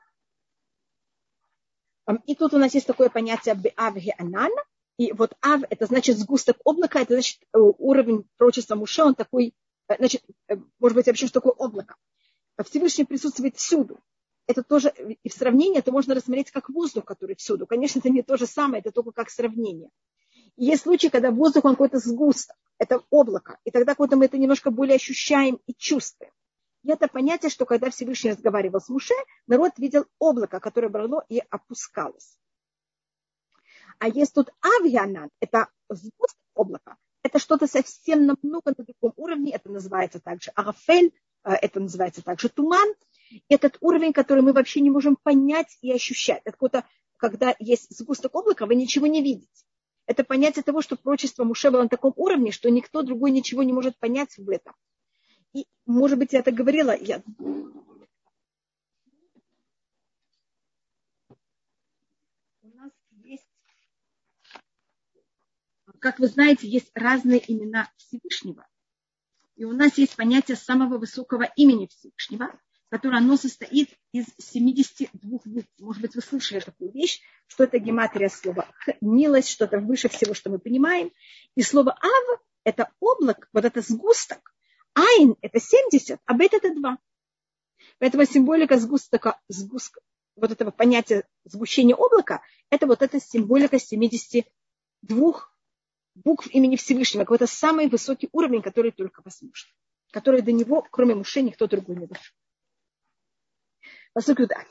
И 2.25 2.33
тут 2.33 2.55
у 2.55 2.57
нас 2.57 2.73
есть 2.73 2.87
такое 2.87 3.09
понятие 3.09 3.53
Беав 3.53 3.95
Анан. 4.17 4.51
И 4.97 5.11
вот 5.11 5.33
Ав, 5.39 5.61
это 5.69 5.85
значит 5.85 6.17
сгусток 6.17 6.57
облака, 6.65 7.01
это 7.01 7.13
значит 7.13 7.41
э, 7.53 7.59
уровень 7.59 8.27
пророчества 8.37 8.75
Муше, 8.75 9.03
он 9.03 9.13
такой, 9.13 9.53
э, 9.87 9.97
значит, 9.97 10.23
э, 10.47 10.55
может 10.79 10.95
быть, 10.95 11.05
вообще 11.05 11.27
что 11.27 11.41
такое 11.41 11.53
облако. 11.53 11.95
Всевышний 12.63 13.05
присутствует 13.05 13.55
всюду. 13.55 13.99
Это 14.45 14.61
тоже, 14.63 14.89
и 14.89 15.29
в 15.29 15.33
сравнении 15.33 15.79
это 15.79 15.91
можно 15.91 16.15
рассмотреть 16.15 16.51
как 16.51 16.69
воздух, 16.69 17.05
который 17.05 17.35
всюду. 17.35 17.65
Конечно, 17.65 17.99
это 17.99 18.09
не 18.09 18.23
то 18.23 18.35
же 18.37 18.45
самое, 18.45 18.81
это 18.81 18.91
только 18.91 19.11
как 19.11 19.29
сравнение. 19.29 19.89
И 20.57 20.65
есть 20.65 20.83
случаи, 20.83 21.07
когда 21.07 21.31
воздух, 21.31 21.65
он 21.65 21.71
какой-то 21.71 21.99
сгусток, 21.99 22.57
это 22.77 23.03
облако, 23.09 23.57
и 23.63 23.71
тогда 23.71 23.95
когда 23.95 24.17
мы 24.17 24.25
это 24.25 24.37
немножко 24.37 24.69
более 24.69 24.95
ощущаем 24.95 25.59
и 25.65 25.73
чувствуем. 25.73 26.31
И 26.83 26.91
это 26.91 27.07
понятие, 27.07 27.49
что 27.49 27.65
когда 27.65 27.89
Всевышний 27.89 28.31
разговаривал 28.31 28.81
с 28.81 28.89
Муше, 28.89 29.13
народ 29.47 29.71
видел 29.77 30.05
облако, 30.19 30.59
которое 30.59 30.89
брало 30.89 31.25
и 31.29 31.41
опускалось. 31.49 32.37
А 33.99 34.09
есть 34.09 34.33
тут 34.33 34.49
авианан, 34.59 35.29
это 35.39 35.69
сгусток 35.87 36.37
облака, 36.53 36.97
это 37.23 37.39
что-то 37.39 37.67
совсем 37.67 38.25
намного 38.25 38.73
на 38.77 38.83
другом 38.83 39.13
уровне, 39.15 39.53
это 39.53 39.71
называется 39.71 40.19
также 40.19 40.51
арафель, 40.55 41.13
э, 41.45 41.53
это 41.53 41.79
называется 41.79 42.21
также 42.21 42.49
туман. 42.49 42.93
Этот 43.49 43.77
уровень, 43.81 44.13
который 44.13 44.41
мы 44.41 44.53
вообще 44.53 44.81
не 44.81 44.89
можем 44.89 45.15
понять 45.15 45.77
и 45.81 45.91
ощущать. 45.91 46.43
Какой-то, 46.43 46.85
когда 47.17 47.55
есть 47.59 47.95
сгусток 47.95 48.35
облака, 48.35 48.65
вы 48.65 48.75
ничего 48.75 49.07
не 49.07 49.23
видите. 49.23 49.49
Это 50.05 50.23
понятие 50.23 50.63
того, 50.63 50.81
что 50.81 50.97
прочество 50.97 51.43
Муше 51.43 51.71
было 51.71 51.83
на 51.83 51.89
таком 51.89 52.13
уровне, 52.17 52.51
что 52.51 52.69
никто 52.69 53.01
другой 53.01 53.31
ничего 53.31 53.63
не 53.63 53.71
может 53.71 53.97
понять 53.97 54.37
в 54.37 54.49
этом. 54.49 54.75
И, 55.53 55.65
может 55.85 56.19
быть, 56.19 56.33
я 56.33 56.39
это 56.39 56.51
говорила. 56.51 56.95
Я... 56.97 57.23
Как 65.99 66.19
вы 66.19 66.27
знаете, 66.27 66.67
есть 66.67 66.91
разные 66.95 67.41
имена 67.47 67.89
Всевышнего. 67.95 68.67
И 69.55 69.63
у 69.63 69.71
нас 69.71 69.97
есть 69.97 70.17
понятие 70.17 70.57
самого 70.57 70.97
высокого 70.97 71.43
имени 71.55 71.87
Всевышнего, 71.87 72.51
которое 72.93 73.17
оно 73.17 73.37
состоит 73.37 73.89
из 74.11 74.25
72 74.37 75.19
букв. 75.23 75.67
Может 75.79 76.01
быть, 76.03 76.13
вы 76.13 76.21
слышали 76.21 76.59
такую 76.59 76.91
вещь, 76.91 77.21
что 77.47 77.63
это 77.63 77.79
гематрия 77.79 78.29
слова 78.29 78.67
милость, 79.01 79.49
что-то 79.49 79.79
выше 79.79 80.09
всего, 80.09 80.35
что 80.35 80.51
мы 80.51 80.59
понимаем. 80.59 81.11
И 81.55 81.63
слово 81.63 81.97
ав– 81.99 82.39
это 82.63 82.91
облак, 82.99 83.49
вот 83.51 83.65
это 83.65 83.81
сгусток, 83.81 84.53
Айн– 84.93 85.35
это 85.41 85.59
70, 85.59 86.19
а 86.23 86.33
бет– 86.35 86.53
это 86.53 86.71
2. 86.71 86.97
Поэтому 87.97 88.25
символика 88.25 88.77
сгустка, 88.77 89.39
сгустка, 89.47 89.99
вот 90.35 90.51
этого 90.51 90.69
понятия 90.69 91.27
сгущения 91.45 91.95
облака– 91.95 92.43
это 92.69 92.85
вот 92.85 93.01
эта 93.01 93.19
символика 93.19 93.79
72 93.79 95.49
букв 96.13 96.47
имени 96.51 96.75
Всевышнего, 96.75 97.23
какой-то 97.23 97.47
самый 97.47 97.87
высокий 97.87 98.29
уровень, 98.33 98.61
который 98.61 98.91
только 98.91 99.23
возможен, 99.25 99.71
который 100.11 100.43
до 100.43 100.51
него, 100.51 100.85
кроме 100.91 101.15
Муше, 101.15 101.41
никто 101.41 101.65
другой 101.65 101.95
не 101.95 102.05
дошел. 102.05 102.35
Посук 104.13 104.39
Юда. 104.39 104.63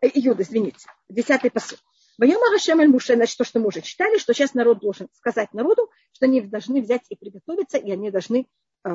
Э, 0.00 0.08
Юда, 0.14 0.42
извините. 0.42 0.86
Десятый 1.08 1.50
посук. 1.50 1.78
Воема 2.18 2.50
Рашем 2.50 2.78
Муше, 2.90 3.14
значит, 3.14 3.38
то, 3.38 3.44
что 3.44 3.60
мы 3.60 3.68
уже 3.68 3.80
читали, 3.80 4.18
что 4.18 4.34
сейчас 4.34 4.54
народ 4.54 4.80
должен 4.80 5.08
сказать 5.12 5.54
народу, 5.54 5.90
что 6.12 6.26
они 6.26 6.40
должны 6.42 6.82
взять 6.82 7.02
и 7.08 7.16
приготовиться, 7.16 7.78
и 7.78 7.90
они 7.90 8.10
должны 8.10 8.48
э, 8.84 8.90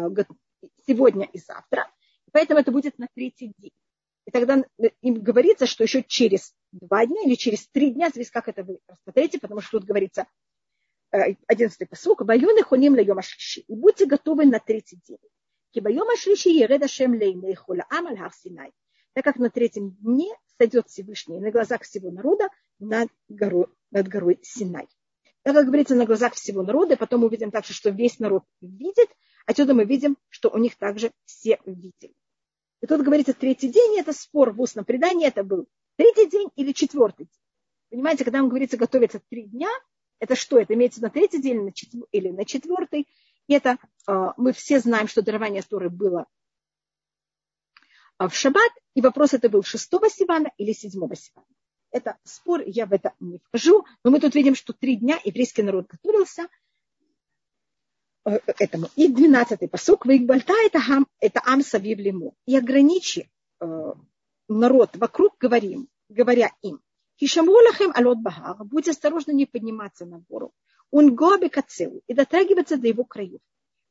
сегодня 0.85 1.27
и 1.31 1.39
завтра. 1.39 1.89
Поэтому 2.31 2.59
это 2.59 2.71
будет 2.71 2.99
на 2.99 3.07
третий 3.15 3.53
день. 3.57 3.71
И 4.25 4.31
тогда 4.31 4.61
им 5.01 5.21
говорится, 5.21 5.65
что 5.65 5.83
еще 5.83 6.03
через 6.03 6.53
два 6.73 7.05
дня 7.05 7.21
или 7.23 7.35
через 7.35 7.67
три 7.69 7.91
дня, 7.91 8.09
зависит, 8.13 8.33
как 8.33 8.49
это 8.49 8.63
вы 8.63 8.79
рассмотрите, 8.87 9.39
потому 9.39 9.61
что 9.61 9.79
тут 9.79 9.87
говорится 9.87 10.27
э, 11.11 11.35
одиннадцатый 11.47 11.87
посук, 11.87 12.21
«Ваюны 12.21 12.61
хуним 12.61 12.93
лайом 12.93 13.19
ашлиши». 13.19 13.61
И 13.61 13.73
будьте 13.73 14.05
готовы 14.05 14.45
на 14.45 14.59
третий 14.59 14.99
день. 15.07 15.19
«Кибайом 15.71 16.09
ашлиши 16.09 16.49
ереда 16.49 16.89
шем 16.89 17.13
лейна 17.13 17.53
ихола 17.53 17.85
амаль 17.89 18.17
хар 18.17 18.33
синай». 18.33 18.73
Так 19.17 19.23
как 19.23 19.37
на 19.37 19.49
третьем 19.49 19.95
дне 19.95 20.29
сойдет 20.59 20.89
Всевышний 20.89 21.39
на 21.39 21.49
глазах 21.49 21.81
всего 21.81 22.11
народа 22.11 22.49
над 22.77 23.09
горой, 23.27 23.65
над 23.89 24.07
горой 24.07 24.37
Синай. 24.43 24.87
Так 25.41 25.55
как 25.55 25.65
говорится, 25.65 25.95
на 25.95 26.05
глазах 26.05 26.35
всего 26.35 26.61
народа, 26.61 26.97
потом 26.97 27.21
мы 27.21 27.25
увидим 27.25 27.49
также, 27.49 27.73
что 27.73 27.89
весь 27.89 28.19
народ 28.19 28.43
видит, 28.61 29.09
Отсюда 29.47 29.73
мы 29.73 29.85
видим, 29.85 30.17
что 30.29 30.49
у 30.49 30.59
них 30.59 30.75
также 30.75 31.11
все 31.25 31.59
видели. 31.65 32.13
И 32.81 32.85
тут 32.85 33.01
говорится, 33.01 33.33
третий 33.33 33.69
день, 33.69 33.97
это 33.97 34.13
спор 34.13 34.51
в 34.51 34.61
устном 34.61 34.85
предании, 34.85 35.25
это 35.25 35.43
был 35.43 35.67
третий 35.95 36.29
день 36.29 36.49
или 36.55 36.71
четвертый 36.71 37.25
день. 37.25 37.41
Понимаете, 37.89 38.23
когда 38.23 38.43
он 38.43 38.49
говорится 38.49 38.77
готовиться 38.77 39.19
три 39.29 39.47
дня, 39.47 39.69
это 40.19 40.35
что? 40.35 40.59
Это 40.59 40.75
имеется 40.75 41.01
на 41.01 41.09
третий 41.09 41.41
день 41.41 41.73
или 42.11 42.29
на 42.29 42.45
четвертый. 42.45 43.07
И 43.47 43.53
это 43.55 43.79
а, 44.05 44.35
мы 44.37 44.53
все 44.53 44.79
знаем, 44.79 45.07
что 45.07 45.23
дарование 45.23 45.63
Торы 45.63 45.89
было 45.89 46.27
в 48.19 48.31
шаббат, 48.31 48.71
и 48.95 49.01
вопрос 49.01 49.33
это 49.33 49.49
был 49.49 49.63
шестого 49.63 50.09
Сивана 50.09 50.51
или 50.57 50.73
седьмого 50.73 51.15
Сивана. 51.15 51.47
Это 51.91 52.17
спор, 52.23 52.61
я 52.65 52.85
в 52.85 52.93
это 52.93 53.13
не 53.19 53.39
вхожу, 53.39 53.85
но 54.03 54.11
мы 54.11 54.19
тут 54.19 54.35
видим, 54.35 54.55
что 54.55 54.73
три 54.73 54.95
дня 54.95 55.19
еврейский 55.23 55.63
народ 55.63 55.87
готовился, 55.87 56.47
Э, 58.27 58.39
этому. 58.59 58.87
И 58.97 59.07
двенадцатый 59.07 59.69
посук. 59.69 60.05
Вейгбальта 60.05 60.53
это, 60.65 60.79
хам, 60.81 61.07
это 61.21 61.41
ам 61.45 61.61
савив 61.61 61.97
лиму. 61.97 62.35
И 62.45 62.57
ограничи 62.57 63.29
э, 63.61 63.93
народ 64.49 64.97
вокруг, 64.97 65.37
говорим, 65.39 65.87
говоря 66.09 66.51
им. 66.61 66.81
Хишамулахем 67.19 67.91
алот 67.95 68.19
багар. 68.19 68.57
Будь 68.65 68.89
осторожны 68.89 69.31
не 69.31 69.45
подниматься 69.45 70.05
на 70.05 70.19
гору. 70.29 70.51
Он 70.91 71.15
гоби 71.15 71.47
кацеу. 71.47 72.01
И 72.07 72.13
дотрагиваться 72.13 72.75
до 72.75 72.87
его 72.87 73.05
краев. 73.05 73.39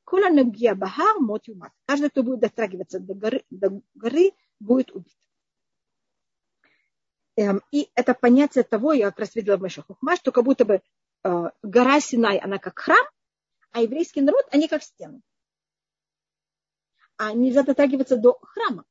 Кола 0.06 0.28
набгия 0.30 0.74
багар 0.76 1.18
мот 1.18 1.48
юмат. 1.48 1.72
Каждый, 1.84 2.10
кто 2.10 2.22
будет 2.22 2.38
дотрагиваться 2.38 3.00
до 3.00 3.14
горы, 3.14 3.44
до 3.50 3.82
горы 3.94 4.32
будет 4.60 4.92
убит. 4.92 5.18
Эм, 7.34 7.60
и 7.72 7.90
это 7.96 8.14
понятие 8.14 8.62
того, 8.62 8.92
я 8.92 9.10
как 9.10 9.18
раз 9.18 9.34
видела 9.34 9.56
в 9.56 9.62
Мешах 9.62 9.86
что 10.14 10.30
как 10.30 10.44
будто 10.44 10.64
бы 10.64 10.80
э, 11.24 11.50
гора 11.62 12.00
Синай, 12.00 12.38
она 12.38 12.58
как 12.58 12.78
храм, 12.78 13.04
а 13.72 13.82
еврейский 13.82 14.20
народ, 14.20 14.46
они 14.52 14.68
как 14.68 14.84
стены. 14.84 15.22
А 17.16 17.32
нельзя 17.32 17.64
дотрагиваться 17.64 18.16
до 18.16 18.38
храма. 18.40 18.84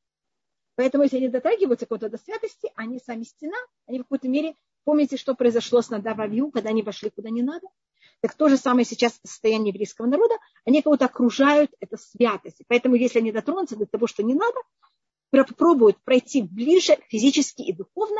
Поэтому, 0.75 1.03
если 1.03 1.17
они 1.17 1.29
дотрагиваются 1.29 1.85
куда-то 1.85 2.17
до 2.17 2.17
святости, 2.21 2.73
они 2.75 2.99
сами 2.99 3.23
стена, 3.23 3.57
они 3.85 3.99
в 3.99 4.03
какой-то 4.03 4.27
мере, 4.27 4.55
помните, 4.83 5.15
что 5.15 5.33
произошло 5.33 5.81
с 5.81 5.89
Надававью, 5.89 6.51
когда 6.51 6.71
они 6.71 6.83
вошли 6.83 7.09
куда 7.09 7.29
не 7.29 7.41
надо? 7.41 7.67
Так 8.25 8.33
то 8.33 8.49
же 8.49 8.57
самое 8.57 8.85
сейчас 8.85 9.19
состояние 9.23 9.69
еврейского 9.71 10.07
народа, 10.07 10.33
они 10.65 10.81
кого-то 10.81 11.05
окружают, 11.05 11.69
это 11.79 11.95
святость. 11.95 12.59
Поэтому, 12.67 12.95
если 12.95 13.19
они 13.19 13.31
дотронутся 13.31 13.75
до 13.75 13.85
того, 13.85 14.07
что 14.07 14.23
не 14.23 14.33
надо, 14.33 14.57
пробуют 15.29 16.03
пройти 16.03 16.41
ближе 16.41 16.97
физически 17.07 17.61
и 17.61 17.71
духовно, 17.71 18.19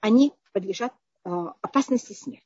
они 0.00 0.32
подлежат 0.52 0.92
э, 1.24 1.30
опасности 1.60 2.14
смерти. 2.14 2.44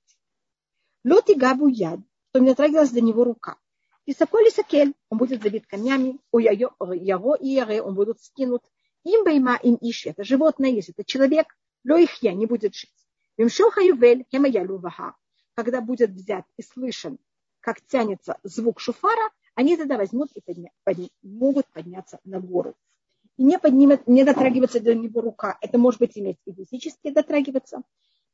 Лоти 1.02 1.32
габу 1.32 1.68
яд, 1.68 2.00
что 2.28 2.40
не 2.40 2.48
дотрагивалась 2.48 2.90
до 2.90 3.00
него 3.00 3.24
рука. 3.24 3.56
И 4.04 4.12
саколи 4.12 4.50
сакель, 4.50 4.92
он 5.08 5.16
будет 5.16 5.42
забит 5.42 5.66
камнями, 5.66 6.20
у 6.30 6.40
яго 6.40 7.36
и 7.36 7.48
яре, 7.48 7.80
он 7.80 7.94
будет 7.94 8.20
скинут. 8.20 8.64
Им 9.04 9.24
байма, 9.24 9.58
им 9.62 9.78
ищи, 9.80 10.10
это 10.10 10.24
животное, 10.24 10.68
если 10.68 10.92
это 10.92 11.04
человек, 11.04 11.56
ло 11.88 11.96
их 11.96 12.22
я 12.22 12.34
не 12.34 12.44
будет 12.44 12.74
жить. 12.74 12.92
Вимшоха 13.38 13.80
ювель, 13.80 14.26
хемаялю 14.30 14.76
ваха. 14.76 15.14
Когда 15.58 15.80
будет 15.80 16.10
взят 16.10 16.44
и 16.56 16.62
слышен, 16.62 17.18
как 17.58 17.80
тянется 17.80 18.38
звук 18.44 18.78
шуфара, 18.78 19.28
они 19.56 19.76
тогда 19.76 19.96
возьмут 19.96 20.30
и 20.36 20.40
подня, 20.40 20.70
подня, 20.84 21.08
могут 21.20 21.66
подняться 21.72 22.20
на 22.22 22.38
гору. 22.38 22.76
И 23.36 23.42
не, 23.42 23.58
поднимет, 23.58 24.06
не 24.06 24.22
дотрагиваться 24.22 24.78
до 24.78 24.94
него 24.94 25.20
рука. 25.20 25.58
Это 25.60 25.76
может 25.76 25.98
быть 25.98 26.16
иметь 26.16 26.36
и 26.44 26.52
физически 26.52 27.10
дотрагиваться, 27.10 27.82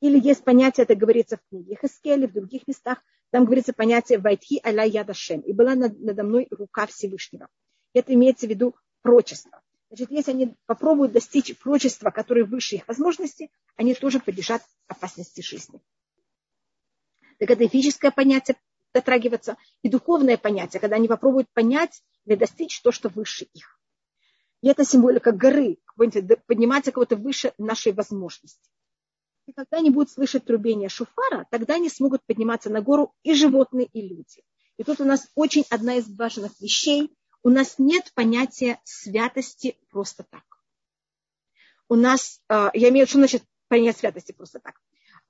или 0.01 0.21
есть 0.21 0.45
понятие, 0.45 0.85
это 0.85 0.97
говорится 0.97 1.39
в 1.39 1.49
книге 1.49 1.79
Хескеле, 1.81 2.29
в 2.29 2.35
других 2.35 2.69
местах, 2.69 2.99
там 3.31 3.47
говорится 3.47 3.73
понятие 3.73 4.19
«Вайтхи 4.19 4.61
аля 4.63 4.85
ядашем» 4.85 5.41
и 5.41 5.55
была 5.55 5.75
над, 5.77 5.99
надо 5.99 6.25
мной 6.25 6.47
рука 6.51 6.85
Всевышнего. 6.85 7.49
Это 7.95 8.13
имеется 8.13 8.47
в 8.47 8.51
виду 8.51 8.77
прочество. 9.01 9.63
Значит, 9.89 10.11
если 10.11 10.33
они 10.33 10.55
попробуют 10.67 11.13
достичь 11.13 11.57
прочества, 11.57 12.11
которое 12.11 12.45
выше 12.45 12.75
их 12.75 12.87
возможностей, 12.87 13.51
они 13.77 13.95
тоже 13.95 14.21
подлежат 14.21 14.61
опасности 14.89 15.41
жизни. 15.41 15.81
Так 17.39 17.51
это 17.51 17.69
физическое 17.69 18.11
понятие 18.11 18.57
дотрагиваться, 18.93 19.57
и 19.83 19.89
духовное 19.89 20.37
понятие, 20.37 20.81
когда 20.81 20.97
они 20.97 21.09
попробуют 21.09 21.49
понять 21.53 22.03
или 22.25 22.37
достичь 22.37 22.81
то, 22.81 22.93
что 22.93 23.09
выше 23.09 23.47
их. 23.53 23.81
И 24.63 24.69
это 24.69 24.85
символика 24.85 25.33
горы, 25.33 25.79
подниматься 26.47 26.93
кого-то 26.93 27.17
выше 27.17 27.53
нашей 27.59 27.93
возможности. 27.93 28.71
И 29.47 29.53
когда 29.53 29.79
они 29.79 29.91
будут 29.91 30.11
слышать 30.11 30.45
трубение 30.47 30.89
шуфара, 30.89 31.47
тогда 31.51 31.75
они 31.75 31.91
смогут 31.91 32.25
подниматься 32.25 32.71
на 32.71 32.81
гору 32.81 33.15
и 33.23 33.35
животные, 33.35 33.87
и 33.93 34.01
люди. 34.01 34.43
И 34.79 34.85
тут 34.85 35.01
у 35.01 35.05
нас 35.05 35.29
очень 35.35 35.65
одна 35.71 35.97
из 35.97 36.09
важных 36.17 36.59
вещей. 36.61 37.15
У 37.43 37.51
нас 37.51 37.75
нет 37.79 38.11
понятия 38.15 38.81
святости 38.85 39.77
просто 39.91 40.25
так. 40.25 40.45
У 41.89 41.95
нас, 41.95 42.41
а, 42.49 42.71
я 42.73 42.89
имею 42.89 43.07
в 43.07 43.11
виду, 43.11 43.11
что 43.11 43.19
значит 43.19 43.45
понятие 43.69 43.99
святости 43.99 44.33
просто 44.33 44.61
так. 44.61 44.81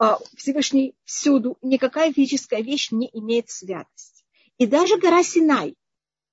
А, 0.07 0.19
Всевышний 0.37 0.95
всюду, 1.05 1.57
никакая 1.63 2.13
физическая 2.13 2.61
вещь 2.61 2.91
не 2.91 3.09
имеет 3.15 3.49
святости. 3.49 4.23
И 4.59 4.67
даже 4.67 4.99
гора 4.99 5.23
Синай, 5.23 5.77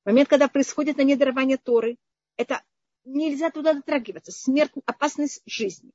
момент, 0.04 0.28
когда 0.28 0.50
происходит 0.50 0.98
на 0.98 1.04
недарование 1.04 1.56
Торы, 1.56 1.96
это 2.36 2.62
нельзя 3.06 3.50
туда 3.50 3.74
дотрагиваться, 3.74 4.34
смерть, 4.34 4.74
опасность 4.86 5.42
жизни. 5.46 5.92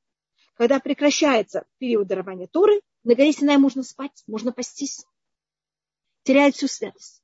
Когда 0.55 0.81
прекращается 0.81 1.67
период 1.77 2.07
дарования 2.09 2.47
Торы, 2.47 2.81
на 3.05 3.15
горе 3.15 3.35
Синай 3.35 3.59
можно 3.59 3.83
спать, 3.83 4.25
можно 4.27 4.53
пастись. 4.53 5.05
Теряет 6.23 6.57
всю 6.57 6.69
святость. 6.69 7.23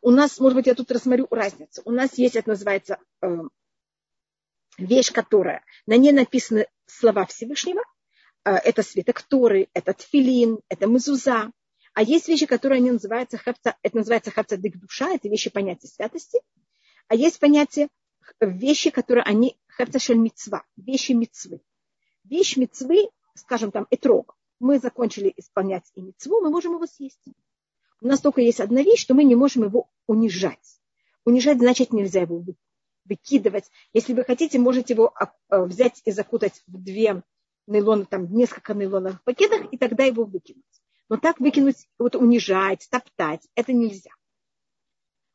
У 0.00 0.10
нас, 0.10 0.40
может 0.40 0.56
быть, 0.56 0.66
я 0.68 0.74
тут 0.74 0.90
рассмотрю 0.90 1.26
разницу. 1.30 1.82
У 1.84 1.90
нас 1.90 2.16
есть, 2.16 2.34
это 2.34 2.48
называется, 2.48 2.98
э, 3.20 3.28
вещь, 4.78 5.12
которая, 5.12 5.62
на 5.84 5.98
ней 5.98 6.12
написаны 6.12 6.66
слова 6.86 7.26
Всевышнего. 7.26 7.82
Э, 8.44 8.54
это 8.56 8.82
свиток 8.82 9.22
Торы, 9.22 9.68
это 9.72 9.92
тфилин, 9.92 10.60
это 10.68 10.86
мезуза. 10.86 11.50
А 11.94 12.02
есть 12.02 12.28
вещи, 12.28 12.46
которые 12.46 12.78
они 12.78 12.90
называются, 12.90 13.38
хавца, 13.38 13.76
это 13.82 13.96
называется 13.96 14.30
хавцадык 14.30 14.76
душа, 14.78 15.14
это 15.14 15.28
вещи 15.28 15.50
понятия 15.50 15.86
святости. 15.86 16.40
А 17.08 17.14
есть 17.14 17.38
понятие 17.38 17.88
вещи, 18.40 18.90
которые 18.90 19.22
они 19.24 19.56
хефташель 19.76 20.18
мицва, 20.18 20.64
вещи 20.76 21.12
мицвы. 21.12 21.60
Вещь 22.24 22.56
мицвы, 22.56 23.10
скажем 23.34 23.70
там, 23.70 23.86
этрог, 23.90 24.36
мы 24.58 24.78
закончили 24.78 25.32
исполнять 25.36 25.90
и 25.94 26.00
мицву, 26.00 26.40
мы 26.40 26.50
можем 26.50 26.74
его 26.74 26.86
съесть. 26.86 27.20
У 28.00 28.06
нас 28.06 28.20
только 28.20 28.40
есть 28.40 28.60
одна 28.60 28.82
вещь, 28.82 29.00
что 29.00 29.14
мы 29.14 29.24
не 29.24 29.34
можем 29.34 29.64
его 29.64 29.88
унижать. 30.06 30.80
Унижать 31.24 31.58
значит 31.58 31.92
нельзя 31.92 32.22
его 32.22 32.38
выкидывать. 33.04 33.70
Если 33.92 34.12
вы 34.12 34.24
хотите, 34.24 34.58
можете 34.58 34.94
его 34.94 35.12
а, 35.14 35.32
а, 35.48 35.64
взять 35.64 36.00
и 36.04 36.10
закутать 36.10 36.62
в 36.66 36.82
две 36.82 37.22
нейлона, 37.66 38.06
там 38.06 38.32
несколько 38.32 38.74
нейлоновых 38.74 39.22
пакетах, 39.24 39.72
и 39.72 39.78
тогда 39.78 40.04
его 40.04 40.24
выкинуть. 40.24 40.64
Но 41.08 41.16
так 41.16 41.40
выкинуть, 41.40 41.88
вот 41.98 42.16
унижать, 42.16 42.86
топтать, 42.90 43.46
это 43.54 43.72
нельзя 43.72 44.10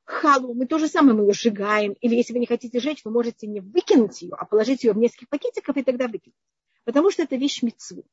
халу, 0.09 0.53
мы 0.53 0.65
то 0.65 0.79
же 0.79 0.87
самое, 0.87 1.15
мы 1.15 1.25
ее 1.25 1.33
сжигаем. 1.33 1.93
Или 1.93 2.15
если 2.15 2.33
вы 2.33 2.39
не 2.39 2.47
хотите 2.47 2.79
жечь, 2.79 3.05
вы 3.05 3.11
можете 3.11 3.47
не 3.47 3.59
выкинуть 3.59 4.21
ее, 4.21 4.33
а 4.33 4.45
положить 4.45 4.83
ее 4.83 4.93
в 4.93 4.97
несколько 4.97 5.27
пакетиков 5.29 5.77
и 5.77 5.83
тогда 5.83 6.07
выкинуть. 6.07 6.35
Потому 6.83 7.11
что 7.11 7.23
это 7.23 7.35
вещь 7.35 7.61
мецву. 7.61 8.03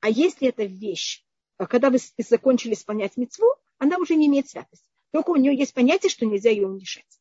А 0.00 0.10
если 0.10 0.48
это 0.48 0.64
вещь, 0.64 1.24
э, 1.58 1.66
когда 1.66 1.90
вы 1.90 1.98
закончили 2.18 2.74
исполнять 2.74 3.16
мецву, 3.16 3.54
она 3.78 3.98
уже 3.98 4.16
не 4.16 4.26
имеет 4.26 4.48
святости. 4.48 4.88
Только 5.12 5.30
у 5.30 5.36
нее 5.36 5.56
есть 5.56 5.74
понятие, 5.74 6.10
что 6.10 6.26
нельзя 6.26 6.50
ее 6.50 6.66
унижать. 6.66 7.19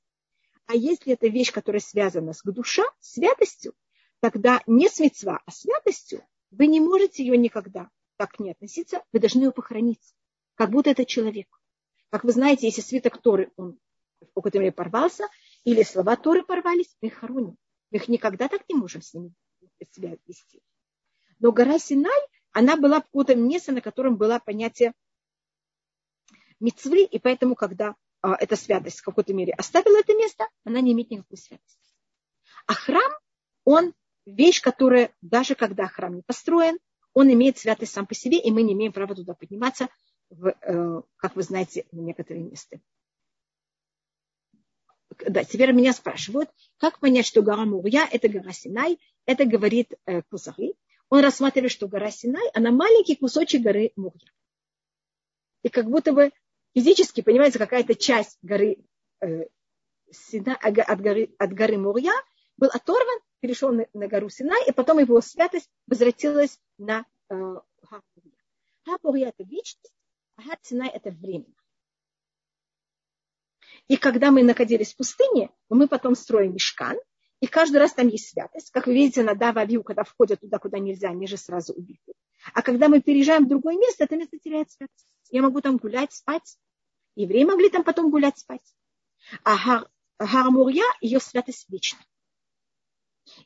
А 0.69 0.75
если 0.75 1.13
это 1.13 1.27
вещь, 1.27 1.51
которая 1.51 1.81
связана 1.81 2.31
с 2.31 2.43
душа, 2.43 2.83
святостью, 2.99 3.73
тогда 4.19 4.61
не 4.67 4.87
с 4.87 4.99
мецва, 4.99 5.41
а 5.43 5.51
святостью, 5.51 6.23
вы 6.51 6.67
не 6.67 6.79
можете 6.79 7.25
ее 7.25 7.37
никогда 7.37 7.89
так 8.17 8.39
не 8.39 8.51
относиться, 8.51 9.03
вы 9.11 9.19
должны 9.19 9.45
ее 9.45 9.51
похоронить, 9.51 10.13
как 10.53 10.69
будто 10.69 10.91
это 10.91 11.05
человек. 11.05 11.47
Как 12.11 12.23
вы 12.23 12.33
знаете, 12.33 12.67
если 12.67 12.81
свиток 12.81 13.19
Торы, 13.19 13.51
он 13.55 13.79
в 14.21 14.31
какой-то 14.35 14.59
мере 14.59 14.71
порвался, 14.71 15.27
или 15.63 15.81
слова 15.81 16.15
Торы 16.15 16.43
порвались, 16.43 16.95
мы 17.01 17.07
их 17.07 17.15
хороним. 17.15 17.57
Мы 17.89 17.97
их 17.97 18.07
никогда 18.07 18.47
так 18.47 18.61
не 18.69 18.75
можем 18.75 19.01
с 19.01 19.15
ними 19.15 19.33
себя 19.91 20.17
вести. 20.27 20.61
Но 21.39 21.51
гора 21.51 21.79
Синай, 21.79 22.21
она 22.51 22.77
была 22.77 23.01
какое-то 23.01 23.33
место, 23.33 23.71
на 23.71 23.81
котором 23.81 24.17
было 24.17 24.37
понятие 24.37 24.93
мецвы, 26.59 27.05
и 27.05 27.17
поэтому, 27.17 27.55
когда 27.55 27.95
а, 28.21 28.35
эта 28.39 28.55
святость 28.55 28.99
в 28.99 29.03
какой-то 29.03 29.33
мере 29.33 29.53
оставила 29.53 29.99
это 29.99 30.13
место, 30.15 30.47
она 30.63 30.81
не 30.81 30.93
имеет 30.93 31.09
никакой 31.09 31.37
святости. 31.37 31.79
А 32.67 32.73
храм, 32.73 33.11
он 33.63 33.93
вещь, 34.25 34.61
которая, 34.61 35.13
даже 35.21 35.55
когда 35.55 35.87
храм 35.87 36.15
не 36.15 36.21
построен, 36.21 36.77
он 37.13 37.31
имеет 37.33 37.57
святость 37.57 37.93
сам 37.93 38.05
по 38.05 38.13
себе, 38.13 38.39
и 38.39 38.51
мы 38.51 38.61
не 38.61 38.73
имеем 38.73 38.93
права 38.93 39.15
туда 39.15 39.33
подниматься, 39.33 39.87
в, 40.29 40.47
э, 40.47 41.01
как 41.15 41.35
вы 41.35 41.43
знаете, 41.43 41.85
в 41.91 41.97
некоторые 41.97 42.43
места. 42.43 42.79
Да, 45.27 45.43
теперь 45.43 45.73
меня 45.73 45.91
спрашивают, 45.93 46.49
как 46.77 46.99
понять, 46.99 47.25
что 47.25 47.41
гора 47.41 47.65
Мурья– 47.65 48.07
это 48.11 48.29
гора 48.29 48.51
Синай, 48.51 48.99
это 49.25 49.45
говорит 49.45 49.93
э, 50.05 50.21
Кузари. 50.23 50.75
Он 51.09 51.21
рассматривает, 51.21 51.71
что 51.71 51.87
гора 51.87 52.11
Синай, 52.11 52.47
она 52.53 52.71
маленький 52.71 53.15
кусочек 53.15 53.61
горы 53.61 53.91
Мурья. 53.95 54.29
И 55.63 55.69
как 55.69 55.89
будто 55.89 56.13
бы 56.13 56.31
физически, 56.73 57.21
понимаете, 57.21 57.59
какая-то 57.59 57.95
часть 57.95 58.37
горы 58.41 58.77
э, 59.21 59.45
Сина, 60.11 60.55
от, 60.55 61.01
горы, 61.01 61.33
от 61.37 61.53
горы 61.53 61.77
Мурья 61.77 62.13
был 62.57 62.69
оторван, 62.71 63.19
перешел 63.39 63.71
на, 63.71 63.85
на 63.93 64.07
гору 64.07 64.29
Синай, 64.29 64.67
и 64.67 64.71
потом 64.71 64.99
его 64.99 65.21
святость 65.21 65.69
возвратилась 65.87 66.59
на 66.77 67.05
э, 67.29 67.35
Ха 67.83 68.01
Мурья. 69.03 69.29
это 69.29 69.43
вечность, 69.43 69.93
Агат 70.35 70.59
Синай– 70.63 70.89
это 70.93 71.11
временно. 71.11 71.53
И 73.87 73.97
когда 73.97 74.31
мы 74.31 74.43
находились 74.43 74.93
в 74.93 74.97
пустыне, 74.97 75.49
мы 75.69 75.87
потом 75.87 76.15
строим 76.15 76.53
мешкан, 76.53 76.97
и 77.39 77.47
каждый 77.47 77.77
раз 77.77 77.93
там 77.93 78.07
есть 78.07 78.29
святость. 78.29 78.71
Как 78.71 78.87
вы 78.87 78.93
видите, 78.93 79.23
на 79.23 79.33
Дававию, 79.33 79.83
когда 79.83 80.03
входят 80.03 80.41
туда, 80.41 80.59
куда 80.59 80.77
нельзя, 80.77 81.09
они 81.09 81.25
же 81.25 81.37
сразу 81.37 81.73
убиты. 81.73 82.13
А 82.53 82.61
когда 82.61 82.87
мы 82.87 83.01
переезжаем 83.01 83.45
в 83.45 83.49
другое 83.49 83.77
место, 83.77 84.05
это 84.05 84.15
место 84.15 84.37
теряет 84.39 84.71
святость. 84.71 85.13
Я 85.31 85.41
могу 85.41 85.61
там 85.61 85.77
гулять, 85.77 86.13
спать. 86.13 86.57
Евреи 87.15 87.43
могли 87.43 87.69
там 87.69 87.83
потом 87.83 88.09
гулять, 88.11 88.37
спать. 88.37 88.75
А 89.43 89.85
Харамурья, 90.17 90.83
ее 91.01 91.19
святость 91.19 91.69
вечна. 91.69 91.99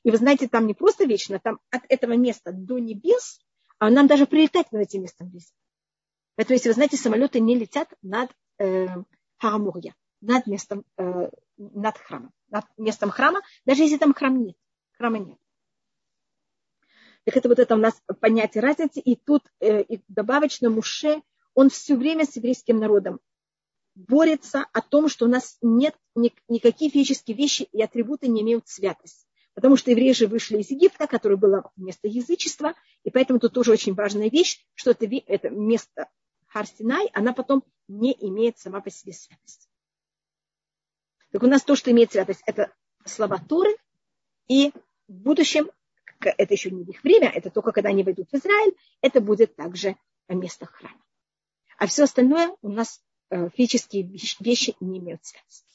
И 0.04 0.12
вы 0.12 0.18
знаете, 0.18 0.48
там 0.48 0.66
не 0.68 0.74
просто 0.74 1.06
вечно, 1.06 1.40
там 1.40 1.60
от 1.70 1.84
этого 1.90 2.14
места 2.14 2.52
до 2.52 2.80
небес, 2.80 3.40
а 3.80 3.90
нам 3.90 4.08
даже 4.08 4.26
прилетать 4.26 4.72
над 4.72 4.84
этим 4.84 5.02
местом 5.02 5.30
нельзя. 5.30 5.54
Поэтому, 6.36 6.56
если 6.56 6.70
вы 6.70 6.76
знаете, 6.76 6.98
самолеты 6.98 7.40
не 7.40 7.58
летят 7.58 7.94
над 8.02 8.32
э, 8.60 8.88
Харамурья, 9.38 9.94
над 10.22 10.48
местом, 10.48 10.86
э, 10.98 11.30
над 11.58 11.98
храмом, 11.98 12.32
над 12.48 12.66
местом 12.78 13.10
храма, 13.10 13.42
даже 13.66 13.84
если 13.84 13.98
там 13.98 14.14
храм 14.14 14.42
нет, 14.42 14.56
храма 14.94 15.20
нет. 15.20 15.38
Так 17.26 17.38
это 17.38 17.50
вот 17.50 17.60
это 17.60 17.76
у 17.76 17.78
нас 17.78 18.02
понятие 18.20 18.62
разницы. 18.62 19.00
И 19.00 19.16
тут 19.16 19.44
э, 19.60 19.82
и 19.84 20.02
добавочно 20.08 20.70
Муше, 20.70 21.22
он 21.54 21.70
все 21.70 21.96
время 21.96 22.26
с 22.26 22.36
еврейским 22.36 22.80
народом 22.80 23.20
борется 23.96 24.66
о 24.74 24.82
том, 24.82 25.08
что 25.08 25.26
у 25.26 25.30
нас 25.30 25.58
нет 25.62 25.96
ни, 26.16 26.34
никакие 26.48 26.90
физические 26.90 27.38
вещи 27.38 27.68
и 27.72 27.82
атрибуты 27.82 28.28
не 28.28 28.42
имеют 28.42 28.68
святость. 28.68 29.28
Потому 29.54 29.78
что 29.78 29.92
евреи 29.92 30.14
же 30.14 30.28
вышли 30.28 30.58
из 30.58 30.72
Египта, 30.72 31.06
которое 31.06 31.36
было 31.36 31.72
место 31.76 32.08
язычества, 32.08 32.74
и 33.04 33.12
поэтому 33.12 33.40
тут 33.40 33.54
тоже 33.54 33.72
очень 33.72 33.94
важная 33.94 34.30
вещь, 34.30 34.66
что 34.74 34.92
это, 34.92 35.06
это 35.28 35.50
место 35.52 36.10
Харсинай, 36.48 37.10
она 37.14 37.34
потом 37.34 37.64
не 37.88 38.16
имеет 38.20 38.58
сама 38.58 38.82
по 38.82 38.90
себе 38.90 39.14
святость. 39.14 39.70
Так 41.32 41.44
у 41.44 41.48
нас 41.48 41.64
то, 41.64 41.76
что 41.76 41.92
имеет 41.92 42.12
святость, 42.12 42.42
это 42.48 42.74
слова 43.06 43.38
Торы, 43.38 43.76
и 44.48 44.72
в 45.08 45.14
будущем, 45.14 45.70
это 46.30 46.54
еще 46.54 46.72
не 46.72 46.84
их 46.84 47.04
время, 47.04 47.30
это 47.30 47.50
только 47.50 47.72
когда 47.72 47.90
они 47.90 48.04
войдут 48.04 48.30
в 48.32 48.36
Израиль, 48.36 48.76
это 49.02 49.22
будет 49.22 49.56
также 49.56 49.96
место 50.30 50.66
храма. 50.66 51.02
А 51.78 51.88
все 51.88 52.04
остальное 52.04 52.56
у 52.62 52.70
нас 52.70 53.02
э, 53.30 53.50
физические 53.50 54.04
вещи 54.40 54.76
не 54.80 55.00
имеют 55.00 55.26
святости. 55.26 55.68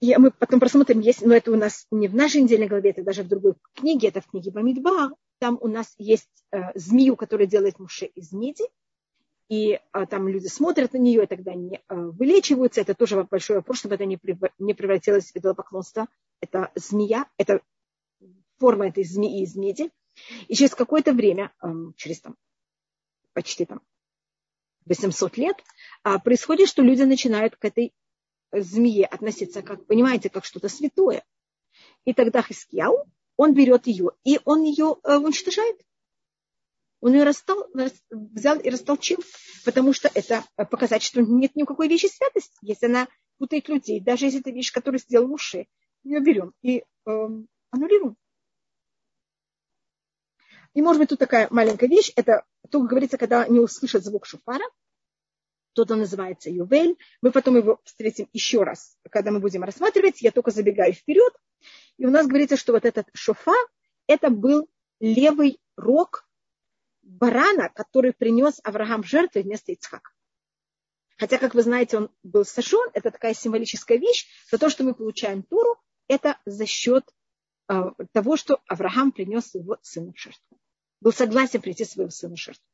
И 0.00 0.14
мы 0.16 0.30
потом 0.30 0.60
просмотрим, 0.60 1.00
есть, 1.00 1.22
но 1.22 1.34
это 1.34 1.50
у 1.50 1.56
нас 1.56 1.86
не 1.90 2.06
в 2.06 2.14
нашей 2.14 2.42
недельной 2.42 2.68
главе, 2.68 2.90
это 2.90 3.02
даже 3.02 3.22
в 3.22 3.28
другой 3.28 3.54
книге, 3.74 4.08
это 4.08 4.20
в 4.20 4.26
книге 4.26 4.50
Бамидбар, 4.50 5.12
там 5.38 5.58
у 5.60 5.68
нас 5.68 5.94
есть 5.98 6.28
э, 6.52 6.58
змею, 6.74 7.16
которая 7.16 7.46
делает 7.46 7.78
Муше 7.78 8.06
из 8.06 8.32
меди, 8.32 8.64
и 9.48 9.78
э, 9.92 10.06
там 10.06 10.28
люди 10.28 10.48
смотрят 10.48 10.92
на 10.92 10.98
нее, 10.98 11.24
и 11.24 11.26
тогда 11.26 11.52
они 11.52 11.76
э, 11.76 11.94
вылечиваются. 11.94 12.80
Это 12.80 12.94
тоже 12.94 13.24
большой 13.24 13.56
вопрос, 13.56 13.78
чтобы 13.78 13.94
это 13.94 14.04
не, 14.04 14.18
не 14.58 14.74
превратилось 14.74 15.30
в 15.30 15.36
идолопоклонство. 15.36 16.08
Это 16.40 16.72
змея, 16.74 17.26
это 17.36 17.60
форма 18.58 18.88
этой 18.88 19.04
змеи 19.04 19.42
из 19.42 19.56
меди. 19.56 19.90
И 20.48 20.54
через 20.54 20.74
какое-то 20.74 21.12
время, 21.12 21.52
э, 21.62 21.68
через 21.96 22.20
там, 22.20 22.36
почти 23.32 23.64
там 23.66 23.82
800 24.86 25.36
лет, 25.36 25.56
э, 26.04 26.18
происходит, 26.18 26.68
что 26.68 26.82
люди 26.82 27.02
начинают 27.02 27.56
к 27.56 27.64
этой 27.64 27.92
змее 28.52 29.06
относиться, 29.06 29.62
как, 29.62 29.86
понимаете, 29.86 30.30
как 30.30 30.44
что-то 30.44 30.68
святое. 30.68 31.24
И 32.04 32.14
тогда 32.14 32.42
Хискияу, 32.42 33.04
он 33.36 33.52
берет 33.54 33.86
ее, 33.86 34.12
и 34.24 34.40
он 34.44 34.62
ее 34.62 34.96
э, 35.02 35.16
уничтожает. 35.16 35.80
Он 37.00 37.12
ее 37.12 37.24
растол, 37.24 37.66
взял 38.10 38.58
и 38.58 38.70
растолчил, 38.70 39.18
потому 39.64 39.92
что 39.92 40.10
это 40.14 40.44
показать, 40.56 41.02
что 41.02 41.20
нет 41.20 41.54
никакой 41.54 41.88
вещи 41.88 42.06
святости, 42.06 42.56
если 42.62 42.86
она 42.86 43.06
путает 43.38 43.68
людей. 43.68 44.00
Даже 44.00 44.24
если 44.24 44.40
это 44.40 44.50
вещь, 44.50 44.72
которую 44.72 44.98
сделал 44.98 45.28
Муше, 45.28 45.66
ее 46.04 46.20
берем 46.20 46.52
и 46.62 46.78
э, 46.78 46.84
аннулируем. 47.70 48.16
И 50.76 50.82
может 50.82 51.00
быть 51.00 51.08
тут 51.08 51.18
такая 51.18 51.48
маленькая 51.50 51.88
вещь, 51.88 52.12
это 52.16 52.44
то, 52.70 52.80
как 52.80 52.90
говорится, 52.90 53.16
когда 53.16 53.48
не 53.48 53.60
услышат 53.60 54.04
звук 54.04 54.26
шуфара, 54.26 54.64
тот 55.72 55.90
он 55.90 56.00
называется 56.00 56.50
Ювель. 56.50 56.98
Мы 57.22 57.32
потом 57.32 57.56
его 57.56 57.80
встретим 57.84 58.28
еще 58.34 58.62
раз, 58.62 58.98
когда 59.10 59.30
мы 59.30 59.40
будем 59.40 59.62
рассматривать. 59.64 60.20
Я 60.20 60.32
только 60.32 60.50
забегаю 60.50 60.92
вперед. 60.92 61.32
И 61.96 62.04
у 62.04 62.10
нас 62.10 62.26
говорится, 62.26 62.58
что 62.58 62.74
вот 62.74 62.84
этот 62.84 63.08
шофа, 63.14 63.54
это 64.06 64.28
был 64.28 64.68
левый 65.00 65.58
рог 65.78 66.28
барана, 67.00 67.70
который 67.70 68.12
принес 68.12 68.60
Авраам 68.62 69.02
жертвы 69.02 69.44
вместо 69.44 69.72
Ицхака. 69.72 70.10
Хотя, 71.16 71.38
как 71.38 71.54
вы 71.54 71.62
знаете, 71.62 71.96
он 71.96 72.10
был 72.22 72.44
сожжен, 72.44 72.90
это 72.92 73.10
такая 73.10 73.32
символическая 73.32 73.96
вещь, 73.96 74.26
за 74.50 74.58
то, 74.58 74.68
что 74.68 74.84
мы 74.84 74.94
получаем 74.94 75.42
Туру, 75.42 75.80
это 76.06 76.38
за 76.44 76.66
счет 76.66 77.08
э, 77.70 77.82
того, 78.12 78.36
что 78.36 78.60
Авраам 78.68 79.10
принес 79.12 79.54
его 79.54 79.78
сына 79.80 80.12
в 80.12 80.18
жертву 80.20 80.45
был 81.00 81.12
согласен 81.12 81.60
прийти 81.60 81.84
своего 81.84 82.10
сына 82.10 82.36
в 82.36 82.38
жертву. 82.38 82.64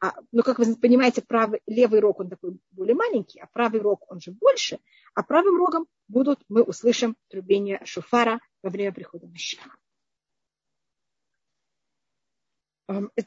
А, 0.00 0.14
но, 0.32 0.42
как 0.42 0.58
вы 0.58 0.76
понимаете, 0.76 1.22
правый, 1.22 1.60
левый 1.66 2.00
рог, 2.00 2.20
он 2.20 2.30
такой 2.30 2.58
более 2.70 2.94
маленький, 2.94 3.40
а 3.40 3.46
правый 3.46 3.80
рог, 3.80 4.10
он 4.10 4.20
же 4.20 4.30
больше. 4.32 4.78
А 5.14 5.22
правым 5.22 5.56
рогом 5.56 5.86
будут, 6.06 6.40
мы 6.48 6.62
услышим 6.62 7.16
трубение 7.28 7.80
шуфара 7.84 8.40
во 8.62 8.70
время 8.70 8.92
прихода 8.92 9.26
Машиха. 9.26 9.70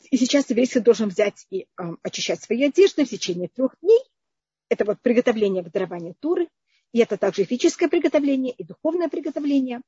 И 0.10 0.18
сейчас 0.18 0.50
еврейский 0.50 0.80
должен 0.80 1.10
взять 1.10 1.46
и 1.52 1.68
очищать 2.02 2.42
свои 2.42 2.64
одежды 2.64 3.06
в 3.06 3.10
течение 3.10 3.48
трех 3.48 3.76
дней. 3.82 4.02
Это 4.70 4.86
вот 4.86 5.02
приготовление 5.02 5.64
к 5.64 5.72
дарованию 5.72 6.16
Туры. 6.20 6.50
И 6.94 7.00
это 7.00 7.18
также 7.18 7.44
физическое 7.44 7.88
приготовление, 7.88 8.54
и 8.54 8.64
духовное 8.64 9.08
приготовление. 9.08 9.82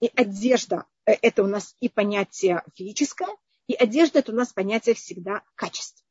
И 0.00 0.10
одежда 0.14 0.84
э,– 1.06 1.12
это 1.22 1.42
у 1.42 1.46
нас 1.46 1.74
и 1.80 1.88
понятие 1.88 2.62
физическое, 2.74 3.28
и 3.66 3.74
одежда– 3.74 4.18
это 4.20 4.32
у 4.32 4.34
нас 4.34 4.52
понятие 4.52 4.94
всегда 4.94 5.42
качества. 5.54 6.04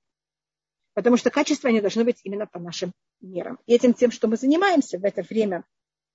Потому 0.94 1.18
что 1.18 1.30
качества, 1.30 1.70
они 1.70 1.82
должны 1.82 2.04
быть 2.04 2.22
именно 2.24 2.48
по 2.48 2.60
нашим 2.60 2.94
мерам. 3.20 3.60
И 3.66 3.74
этим 3.74 3.94
тем, 3.94 4.12
что 4.12 4.28
мы 4.28 4.38
занимаемся 4.38 4.98
в 4.98 5.04
это 5.04 5.22
время, 5.24 5.66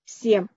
все 0.04 0.48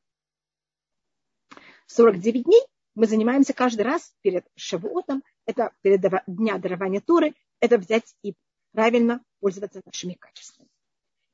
49 1.87 2.43
дней, 2.43 2.61
мы 2.95 3.07
занимаемся 3.07 3.53
каждый 3.53 3.81
раз 3.81 4.13
перед 4.21 4.45
Шавуотом, 4.55 5.23
это 5.45 5.73
перед 5.81 6.01
дня 6.27 6.57
дарования 6.57 7.01
Туры, 7.01 7.33
это 7.59 7.77
взять 7.77 8.15
и 8.21 8.35
правильно 8.71 9.23
пользоваться 9.39 9.81
нашими 9.85 10.13
качествами. 10.13 10.69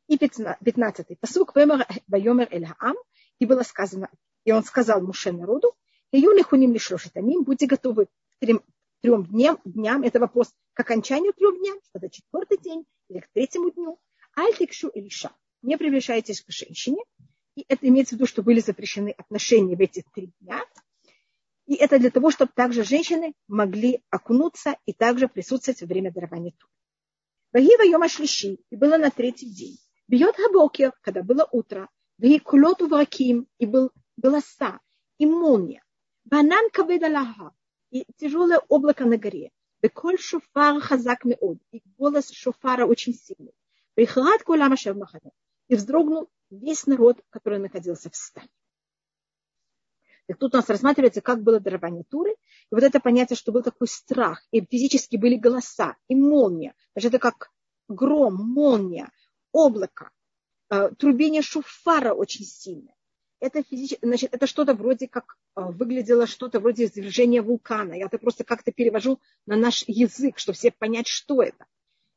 И 0.07 0.17
15-й 0.17 1.15
посук 1.17 1.53
Вайомер 1.55 2.47
Эль 2.51 2.67
и 3.39 3.45
было 3.45 3.61
сказано, 3.63 4.09
и 4.43 4.51
он 4.51 4.63
сказал 4.63 5.01
Муше 5.01 5.31
народу, 5.31 5.75
Июли 6.11 6.41
хуним 6.41 6.73
лишлошитамим, 6.73 7.43
будьте 7.43 7.67
готовы 7.67 8.07
трем 9.01 9.25
дням, 9.25 9.59
дням, 9.65 10.03
это 10.03 10.19
вопрос 10.19 10.53
к 10.73 10.79
окончанию 10.79 11.33
трех 11.33 11.57
дням, 11.59 11.79
что 11.83 11.99
это 11.99 12.09
четвертый 12.09 12.57
день 12.57 12.85
или 13.09 13.19
к 13.19 13.29
третьему 13.33 13.71
дню. 13.71 13.99
Альтикшу 14.35 14.89
или 14.89 15.09
ша. 15.09 15.31
Не 15.61 15.77
приближайтесь 15.77 16.41
к 16.41 16.51
женщине. 16.51 17.03
И 17.55 17.65
это 17.67 17.87
имеется 17.87 18.15
в 18.15 18.17
виду, 18.17 18.25
что 18.25 18.43
были 18.43 18.59
запрещены 18.59 19.13
отношения 19.17 19.75
в 19.75 19.81
эти 19.81 20.03
три 20.13 20.31
дня. 20.39 20.61
И 21.65 21.75
это 21.75 21.99
для 21.99 22.09
того, 22.09 22.31
чтобы 22.31 22.51
также 22.55 22.83
женщины 22.83 23.33
могли 23.47 24.01
окунуться 24.09 24.77
и 24.85 24.93
также 24.93 25.27
присутствовать 25.27 25.81
во 25.81 25.87
время 25.87 26.11
дарования 26.11 26.51
тур. 26.57 26.69
Вагива 27.51 27.83
йома 27.83 28.07
шлиши, 28.07 28.59
и 28.69 28.75
было 28.75 28.97
на 28.97 29.09
третий 29.09 29.49
день. 29.49 29.77
Бьет 30.07 30.35
габокер, 30.37 30.93
когда 31.01 31.23
было 31.23 31.47
утро. 31.51 31.89
Ваги 32.17 32.39
кулоту 32.39 32.87
враким, 32.87 33.47
и 33.57 33.65
был 33.65 33.91
голоса, 34.17 34.79
и 35.17 35.25
молния. 35.25 35.83
Банан 36.25 36.69
каведалаха, 36.71 37.51
и 37.91 38.05
тяжелое 38.17 38.59
облако 38.67 39.05
на 39.05 39.17
горе. 39.17 39.51
Беколь 39.81 40.19
шофар 40.19 40.79
хазак 40.79 41.25
меод. 41.25 41.59
И 41.71 41.81
голос 41.97 42.31
шофара 42.31 42.85
очень 42.85 43.13
сильный. 43.13 43.53
Прихлад 43.95 44.43
кулама 44.43 44.77
шермахана. 44.77 45.31
И 45.67 45.75
вздрогнул 45.75 46.29
весь 46.49 46.85
народ, 46.85 47.21
который 47.29 47.59
находился 47.59 48.09
в 48.09 48.15
стане. 48.15 48.49
Так 50.27 50.37
тут 50.37 50.53
у 50.53 50.57
нас 50.57 50.69
рассматривается, 50.69 51.21
как 51.21 51.41
было 51.41 51.59
дарование 51.59 52.03
Туры. 52.03 52.31
И 52.31 52.75
вот 52.75 52.83
это 52.83 52.99
понятие, 52.99 53.37
что 53.37 53.51
был 53.51 53.63
такой 53.63 53.87
страх, 53.87 54.43
и 54.51 54.63
физически 54.63 55.17
были 55.17 55.35
голоса, 55.35 55.95
и 56.07 56.15
молния. 56.15 56.75
Даже 56.93 57.07
это 57.07 57.17
как 57.17 57.51
гром, 57.87 58.35
молния, 58.35 59.11
облако, 59.51 60.11
э, 60.69 60.91
трубение 60.97 61.41
шуфара 61.41 62.13
очень 62.13 62.45
сильное 62.45 62.93
это, 63.39 63.63
физич... 63.63 63.97
Значит, 64.01 64.33
это 64.33 64.47
что-то 64.47 64.73
вроде 64.73 65.07
как 65.07 65.37
а, 65.55 65.71
выглядело 65.71 66.27
что-то 66.27 66.59
вроде 66.59 66.85
извержения 66.85 67.41
вулкана. 67.41 67.93
Я 67.93 68.05
это 68.05 68.17
просто 68.17 68.43
как-то 68.43 68.71
перевожу 68.71 69.19
на 69.45 69.55
наш 69.55 69.83
язык, 69.87 70.39
чтобы 70.39 70.57
все 70.57 70.71
понять, 70.71 71.07
что 71.07 71.41
это. 71.41 71.65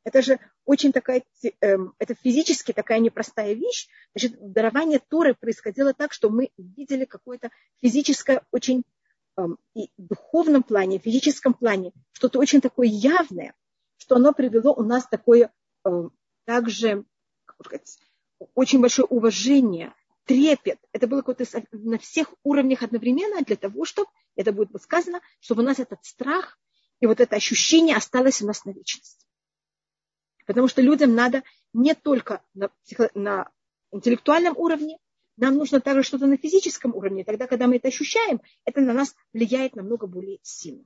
Это 0.03 0.21
же 0.21 0.39
очень 0.65 0.91
такая, 0.91 1.23
эм, 1.61 1.93
это 1.97 2.13
физически 2.13 2.73
такая 2.73 2.99
непростая 2.99 3.53
вещь. 3.53 3.87
Значит, 4.13 4.35
дарование 4.51 4.99
Торы 4.99 5.33
происходило 5.33 5.93
так, 5.93 6.11
что 6.11 6.29
мы 6.29 6.49
видели 6.57 7.05
какое-то 7.05 7.49
физическое, 7.81 8.43
очень 8.51 8.83
эм, 9.37 9.57
и 9.73 9.89
в 9.97 10.07
духовном 10.07 10.63
плане, 10.63 10.99
в 10.99 11.03
физическом 11.03 11.53
плане, 11.53 11.93
что-то 12.11 12.39
очень 12.39 12.59
такое 12.59 12.87
явное, 12.87 13.53
что 13.97 14.17
оно 14.17 14.33
привело 14.33 14.73
у 14.73 14.83
нас 14.83 15.07
такое 15.07 15.53
эм, 15.85 16.11
также, 16.45 17.05
как 17.45 17.65
сказать, 17.65 17.99
очень 18.55 18.81
большое 18.81 19.05
уважение 19.05 19.93
трепет. 20.25 20.79
Это 20.91 21.07
было 21.07 21.21
какое-то 21.21 21.45
на 21.71 21.97
всех 21.97 22.33
уровнях 22.43 22.83
одновременно 22.83 23.41
для 23.41 23.55
того, 23.55 23.85
чтобы, 23.85 24.09
это 24.35 24.51
будет 24.51 24.69
сказано, 24.81 25.21
чтобы 25.39 25.61
у 25.61 25.65
нас 25.65 25.79
этот 25.79 26.03
страх 26.03 26.57
и 26.99 27.05
вот 27.05 27.19
это 27.19 27.35
ощущение 27.35 27.95
осталось 27.95 28.41
у 28.41 28.47
нас 28.47 28.65
на 28.65 28.71
вечность. 28.71 29.27
Потому 30.45 30.67
что 30.67 30.81
людям 30.81 31.15
надо 31.15 31.43
не 31.73 31.93
только 31.95 32.43
на, 32.53 32.69
на 33.13 33.49
интеллектуальном 33.91 34.57
уровне, 34.57 34.97
нам 35.37 35.55
нужно 35.55 35.81
также 35.81 36.03
что-то 36.03 36.27
на 36.27 36.37
физическом 36.37 36.95
уровне. 36.95 37.23
Тогда, 37.23 37.47
когда 37.47 37.67
мы 37.67 37.77
это 37.77 37.87
ощущаем, 37.87 38.41
это 38.65 38.81
на 38.81 38.93
нас 38.93 39.15
влияет 39.33 39.75
намного 39.75 40.07
более 40.07 40.39
сильно. 40.43 40.85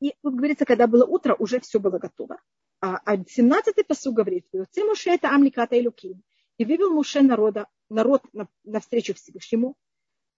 И 0.00 0.14
тут 0.22 0.34
говорится, 0.34 0.64
когда 0.64 0.86
было 0.86 1.04
утро, 1.04 1.34
уже 1.38 1.60
все 1.60 1.78
было 1.78 1.98
готово. 1.98 2.38
А 2.80 3.16
17-й 3.16 3.84
посуд 3.84 4.14
говорит, 4.14 4.46
Цимуше 4.72 5.10
это 5.10 5.30
Амликата 5.30 5.76
и 5.76 5.86
Лукин. 5.86 6.22
И 6.58 6.64
вывел 6.64 6.90
Муше 6.90 7.22
народа, 7.22 7.66
народ 7.88 8.22
навстречу 8.64 9.14
Всевышнему, 9.14 9.76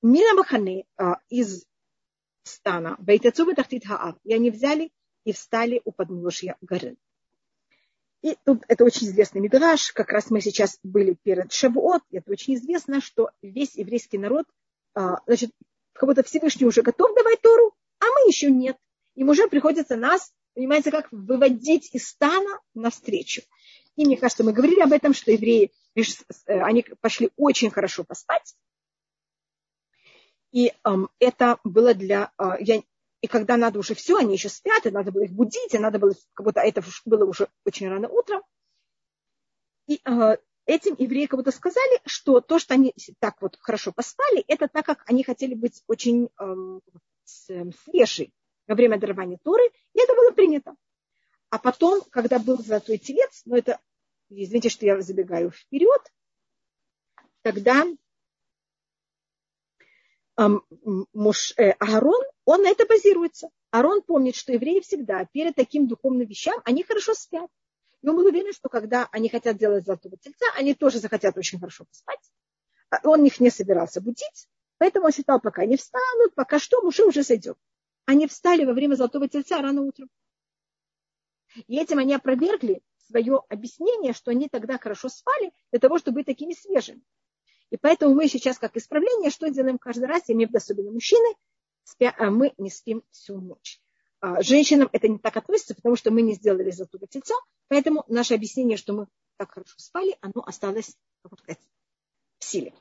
Мина 0.02 0.35
Махане 0.35 0.85
а, 0.96 1.18
из 1.29 1.66
стана, 2.42 2.96
Байтацу 2.98 3.52
Тахтит 3.55 3.87
Хаав, 3.87 4.16
и 4.24 4.33
они 4.35 4.50
взяли 4.50 4.92
и 5.24 5.33
встали 5.33 5.83
у 5.85 5.92
подножья 5.92 6.57
горы. 6.61 6.96
И 8.22 8.37
тут 8.44 8.64
это 8.68 8.85
очень 8.85 9.07
известный 9.09 9.40
мидраж, 9.40 9.92
как 9.92 10.11
раз 10.11 10.31
мы 10.31 10.40
сейчас 10.40 10.79
были 10.83 11.14
перед 11.22 11.52
Шавуот, 11.52 12.02
это 12.11 12.31
очень 12.31 12.55
известно, 12.55 13.00
что 13.00 13.31
весь 13.42 13.76
еврейский 13.76 14.18
народ, 14.18 14.46
а, 14.94 15.20
значит, 15.26 15.50
как 15.92 16.09
будто 16.09 16.22
Всевышний 16.22 16.66
уже 16.66 16.83
готов 16.83 17.14
давать 17.14 17.40
Тору, 17.40 17.74
а 18.00 18.05
мы 18.05 18.29
еще 18.29 18.50
нет. 18.50 18.76
Им 19.14 19.29
уже 19.29 19.48
приходится 19.48 19.96
нас, 19.96 20.33
понимаете, 20.55 20.90
как 20.90 21.09
выводить 21.11 21.94
из 21.94 22.09
стана 22.09 22.61
навстречу. 22.74 23.42
И 23.97 24.05
мне 24.05 24.17
кажется, 24.17 24.45
мы 24.45 24.53
говорили 24.53 24.81
об 24.81 24.93
этом, 24.93 25.15
что 25.15 25.33
евреи, 25.33 25.73
э, 25.95 26.03
они 26.47 26.85
пошли 27.01 27.31
очень 27.37 27.71
хорошо 27.71 28.05
поспать. 28.05 28.55
И 30.53 30.73
эм, 30.85 31.09
это 31.19 31.59
было 31.65 31.95
для... 31.95 32.33
Э, 32.39 32.53
я, 32.61 32.83
и 33.23 33.27
когда 33.27 33.57
надо 33.57 33.79
уже 33.79 33.95
все, 33.95 34.19
они 34.19 34.35
еще 34.35 34.51
спят, 34.51 34.87
и 34.87 34.91
надо 34.91 35.13
было 35.13 35.23
их 35.23 35.33
будить, 35.33 35.75
и 35.75 35.79
надо 35.79 35.99
было, 35.99 36.13
как 36.35 36.45
будто 36.45 36.61
это 36.61 36.83
было 37.07 37.25
уже 37.25 37.49
очень 37.65 37.89
рано 37.89 38.09
утром. 38.09 38.43
И 39.87 40.01
э, 40.05 40.37
этим 40.67 40.95
евреи 40.99 41.27
как 41.27 41.39
будто 41.39 41.51
сказали, 41.51 42.01
что 42.05 42.41
то, 42.41 42.59
что 42.59 42.75
они 42.75 42.95
так 43.19 43.41
вот 43.41 43.57
хорошо 43.61 43.93
поспали, 43.93 44.45
это 44.47 44.69
так, 44.69 44.85
как 44.85 45.03
они 45.07 45.25
хотели 45.25 45.55
быть 45.55 45.83
очень 45.87 46.29
эм, 46.39 46.83
свежи 47.25 48.31
во 48.67 48.75
время 48.75 48.99
дарования 48.99 49.39
Торы, 49.43 49.65
и 49.95 50.01
это 50.01 50.15
было 50.15 50.33
принято. 50.33 50.75
А 51.51 51.59
потом, 51.59 52.03
когда 52.11 52.39
был 52.39 52.59
золотой 52.59 52.99
телец, 52.99 53.43
но 53.45 53.57
это, 53.57 53.81
извините, 54.29 54.69
что 54.69 54.85
я 54.85 55.01
забегаю 55.01 55.51
вперед, 55.51 56.03
тогда 57.43 57.85
эм, 60.37 60.63
муж 61.13 61.55
э, 61.57 61.71
Аарон, 61.79 62.23
он 62.45 62.63
на 62.63 62.69
это 62.69 62.87
базируется. 62.87 63.49
Аарон 63.71 64.03
помнит, 64.03 64.35
что 64.35 64.53
евреи 64.53 64.81
всегда 64.81 65.25
перед 65.27 65.55
таким 65.55 65.87
духовным 65.87 66.27
вещам, 66.27 66.61
они 66.65 66.83
хорошо 66.83 67.15
спят. 67.15 67.51
И 68.03 68.09
он 68.09 68.17
был 68.17 68.27
уверен, 68.27 68.53
что 68.53 68.69
когда 68.69 69.09
они 69.13 69.29
хотят 69.29 69.57
делать 69.57 69.85
золотого 69.85 70.17
тельца, 70.17 70.47
они 70.57 70.75
тоже 70.75 70.99
захотят 70.99 71.37
очень 71.37 71.59
хорошо 71.59 71.85
поспать. 71.85 72.21
А 72.91 73.01
он 73.09 73.25
их 73.25 73.41
не 73.41 73.51
собирался 73.51 74.01
будить, 74.01 74.49
поэтому 74.79 75.07
он 75.07 75.13
считал, 75.13 75.41
пока 75.41 75.65
не 75.65 75.77
встанут, 75.77 76.35
пока 76.35 76.59
что, 76.59 76.83
Муше 76.83 77.05
уже 77.05 77.25
сойдет. 77.25 77.57
Они 78.05 78.27
встали 78.27 78.65
во 78.65 78.73
время 78.73 78.95
золотого 78.95 79.29
тельца 79.29 79.61
рано 79.61 79.83
утром. 79.83 80.09
И 81.66 81.79
этим 81.79 81.99
они 81.99 82.14
опровергли 82.14 82.83
свое 83.09 83.42
объяснение, 83.49 84.12
что 84.12 84.31
они 84.31 84.49
тогда 84.49 84.79
хорошо 84.79 85.09
спали 85.09 85.53
для 85.71 85.81
того, 85.81 85.99
чтобы 85.99 86.16
быть 86.16 86.27
такими 86.27 86.53
свежими. 86.53 87.03
И 87.71 87.77
поэтому 87.77 88.14
мы 88.14 88.29
сейчас, 88.29 88.59
как 88.59 88.77
исправление, 88.77 89.31
что 89.31 89.49
делаем 89.49 89.79
каждый 89.79 90.07
раз, 90.07 90.25
имея 90.29 90.49
особенно 90.53 90.90
мужчины, 90.90 91.35
спя, 91.85 92.14
а 92.16 92.31
мы 92.31 92.53
не 92.59 92.71
спим 92.71 93.03
всю 93.11 93.40
ночь. 93.40 93.81
А 94.21 94.42
женщинам 94.42 94.88
это 94.92 95.09
не 95.09 95.19
так 95.19 95.37
относится, 95.37 95.75
потому 95.75 95.97
что 95.97 96.11
мы 96.11 96.23
не 96.23 96.35
сделали 96.35 96.71
золотого 96.71 97.07
тельца, 97.07 97.35
поэтому 97.69 98.05
наше 98.09 98.35
объяснение, 98.35 98.77
что 98.77 98.92
мы 98.92 99.09
так 99.37 99.53
хорошо 99.53 99.75
спали, 99.79 100.16
оно 100.21 100.42
осталось 100.45 100.97
как 101.23 101.38
сказать, 101.40 101.61
в 102.38 102.45
силе. 102.45 102.75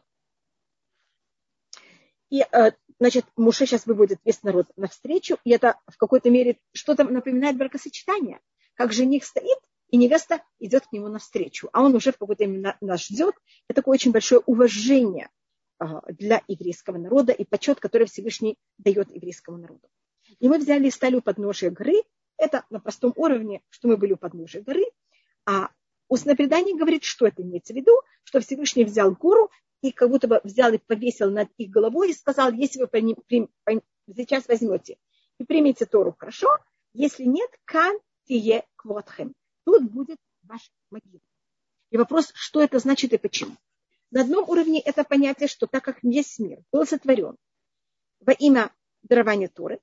И, 2.29 2.41
э, 2.41 2.71
значит, 2.99 3.25
Муше 3.35 3.65
сейчас 3.65 3.85
выводит 3.85 4.19
весь 4.23 4.41
народ 4.43 4.67
навстречу, 4.75 5.37
и 5.43 5.51
это 5.51 5.79
в 5.87 5.97
какой-то 5.97 6.29
мере 6.29 6.59
что-то 6.73 7.03
напоминает 7.03 7.57
бракосочетание. 7.57 8.41
Как 8.75 8.93
жених 8.93 9.25
стоит, 9.25 9.57
и 9.89 9.97
невеста 9.97 10.41
идет 10.59 10.87
к 10.87 10.91
нему 10.91 11.07
навстречу, 11.07 11.69
а 11.71 11.81
он 11.81 11.95
уже 11.95 12.11
в 12.11 12.17
какой-то 12.17 12.45
мере 12.45 12.75
нас 12.81 13.05
ждет. 13.05 13.35
Это 13.67 13.81
такое 13.81 13.95
очень 13.95 14.11
большое 14.11 14.41
уважение 14.45 15.29
э, 15.79 15.85
для 16.09 16.41
еврейского 16.47 16.97
народа 16.97 17.31
и 17.31 17.45
почет, 17.45 17.79
который 17.79 18.07
Всевышний 18.07 18.57
дает 18.77 19.11
еврейскому 19.11 19.57
народу. 19.57 19.87
И 20.39 20.49
мы 20.49 20.57
взяли 20.57 20.87
и 20.87 20.91
стали 20.91 21.15
у 21.15 21.21
подножия 21.21 21.71
горы. 21.71 22.03
Это 22.37 22.65
на 22.69 22.79
простом 22.79 23.13
уровне, 23.15 23.61
что 23.69 23.87
мы 23.87 23.97
были 23.97 24.13
у 24.13 24.17
подножия 24.17 24.61
горы. 24.61 24.83
А 25.45 25.69
устное 26.09 26.35
предание 26.35 26.75
говорит, 26.75 27.03
что 27.03 27.27
это 27.27 27.43
имеется 27.43 27.73
в 27.73 27.77
виду, 27.77 28.01
что 28.23 28.39
Всевышний 28.41 28.83
взял 28.83 29.11
гору 29.11 29.49
и 29.81 29.91
как 29.91 30.09
будто 30.09 30.27
бы 30.27 30.41
взял 30.43 30.73
и 30.73 30.77
повесил 30.79 31.29
над 31.29 31.49
их 31.57 31.69
головой 31.69 32.09
и 32.09 32.13
сказал, 32.13 32.51
если 32.51 32.81
вы 32.81 33.47
сейчас 34.15 34.47
возьмете 34.47 34.97
и 35.37 35.43
примите 35.43 35.85
Тору, 35.85 36.15
хорошо, 36.17 36.47
если 36.93 37.23
нет, 37.23 37.49
кан 37.65 37.97
тие 38.25 38.65
квотхем. 38.75 39.33
Тут 39.63 39.83
будет 39.83 40.17
ваш 40.43 40.71
могила. 40.89 41.21
И 41.91 41.97
вопрос, 41.97 42.31
что 42.33 42.61
это 42.61 42.79
значит 42.79 43.13
и 43.13 43.17
почему. 43.17 43.55
На 44.11 44.21
одном 44.21 44.49
уровне 44.49 44.79
это 44.79 45.03
понятие, 45.03 45.47
что 45.47 45.67
так 45.67 45.83
как 45.83 46.03
весь 46.03 46.39
мир 46.39 46.59
был 46.71 46.85
сотворен 46.85 47.37
во 48.19 48.33
имя 48.33 48.71
дарования 49.03 49.47
Торы, 49.47 49.79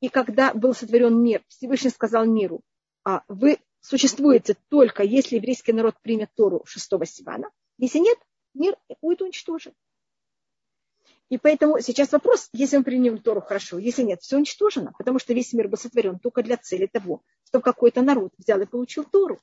и 0.00 0.08
когда 0.08 0.52
был 0.54 0.74
сотворен 0.74 1.22
мир, 1.22 1.42
Всевышний 1.48 1.90
сказал 1.90 2.24
миру, 2.24 2.60
а 3.04 3.22
вы 3.28 3.58
существуете 3.80 4.56
только 4.68 5.02
если 5.02 5.36
еврейский 5.36 5.72
народ 5.72 5.96
примет 6.02 6.30
Тору 6.34 6.62
шестого 6.64 7.06
Сивана. 7.06 7.50
Если 7.78 7.98
нет, 7.98 8.18
мир 8.54 8.76
будет 9.00 9.22
уничтожен. 9.22 9.72
И 11.32 11.38
поэтому 11.38 11.80
сейчас 11.80 12.12
вопрос, 12.12 12.50
если 12.52 12.76
мы 12.76 12.84
примем 12.84 13.16
Тору 13.16 13.40
хорошо, 13.40 13.78
если 13.78 14.02
нет, 14.02 14.20
все 14.20 14.36
уничтожено, 14.36 14.92
потому 14.98 15.18
что 15.18 15.32
весь 15.32 15.54
мир 15.54 15.66
был 15.66 15.78
сотворен 15.78 16.18
только 16.18 16.42
для 16.42 16.58
цели 16.58 16.84
того, 16.84 17.22
чтобы 17.44 17.62
какой-то 17.62 18.02
народ 18.02 18.34
взял 18.36 18.60
и 18.60 18.66
получил 18.66 19.04
Тору. 19.04 19.40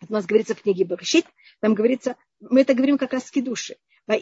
Это 0.00 0.10
у 0.10 0.14
нас 0.14 0.24
говорится 0.24 0.54
в 0.54 0.62
книге 0.62 0.84
Берешит, 0.84 1.26
там 1.60 1.74
говорится, 1.74 2.16
мы 2.40 2.62
это 2.62 2.72
говорим 2.72 2.96
как 2.96 3.12
раз 3.12 3.24
в 3.24 3.30
кидуши. 3.30 3.76
Там 4.06 4.18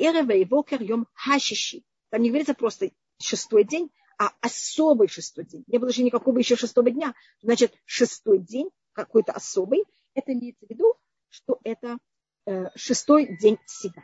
не 2.22 2.29
говорится 2.29 2.55
просто 2.55 2.90
шестой 3.20 3.62
день, 3.62 3.92
а 4.18 4.33
особый 4.40 5.07
шестой 5.07 5.44
день. 5.44 5.62
Не 5.68 5.79
было 5.79 5.92
же 5.92 6.03
никакого 6.03 6.38
еще 6.38 6.57
шестого 6.57 6.90
дня. 6.90 7.14
Значит, 7.40 7.72
шестой 7.85 8.38
день, 8.40 8.68
какой-то 8.94 9.31
особый, 9.31 9.85
это 10.14 10.33
имеется 10.33 10.66
в 10.66 10.70
виду, 10.70 10.96
что 11.29 11.61
это 11.62 11.98
э, 12.46 12.66
шестой 12.75 13.37
день 13.40 13.59
себя. 13.68 14.03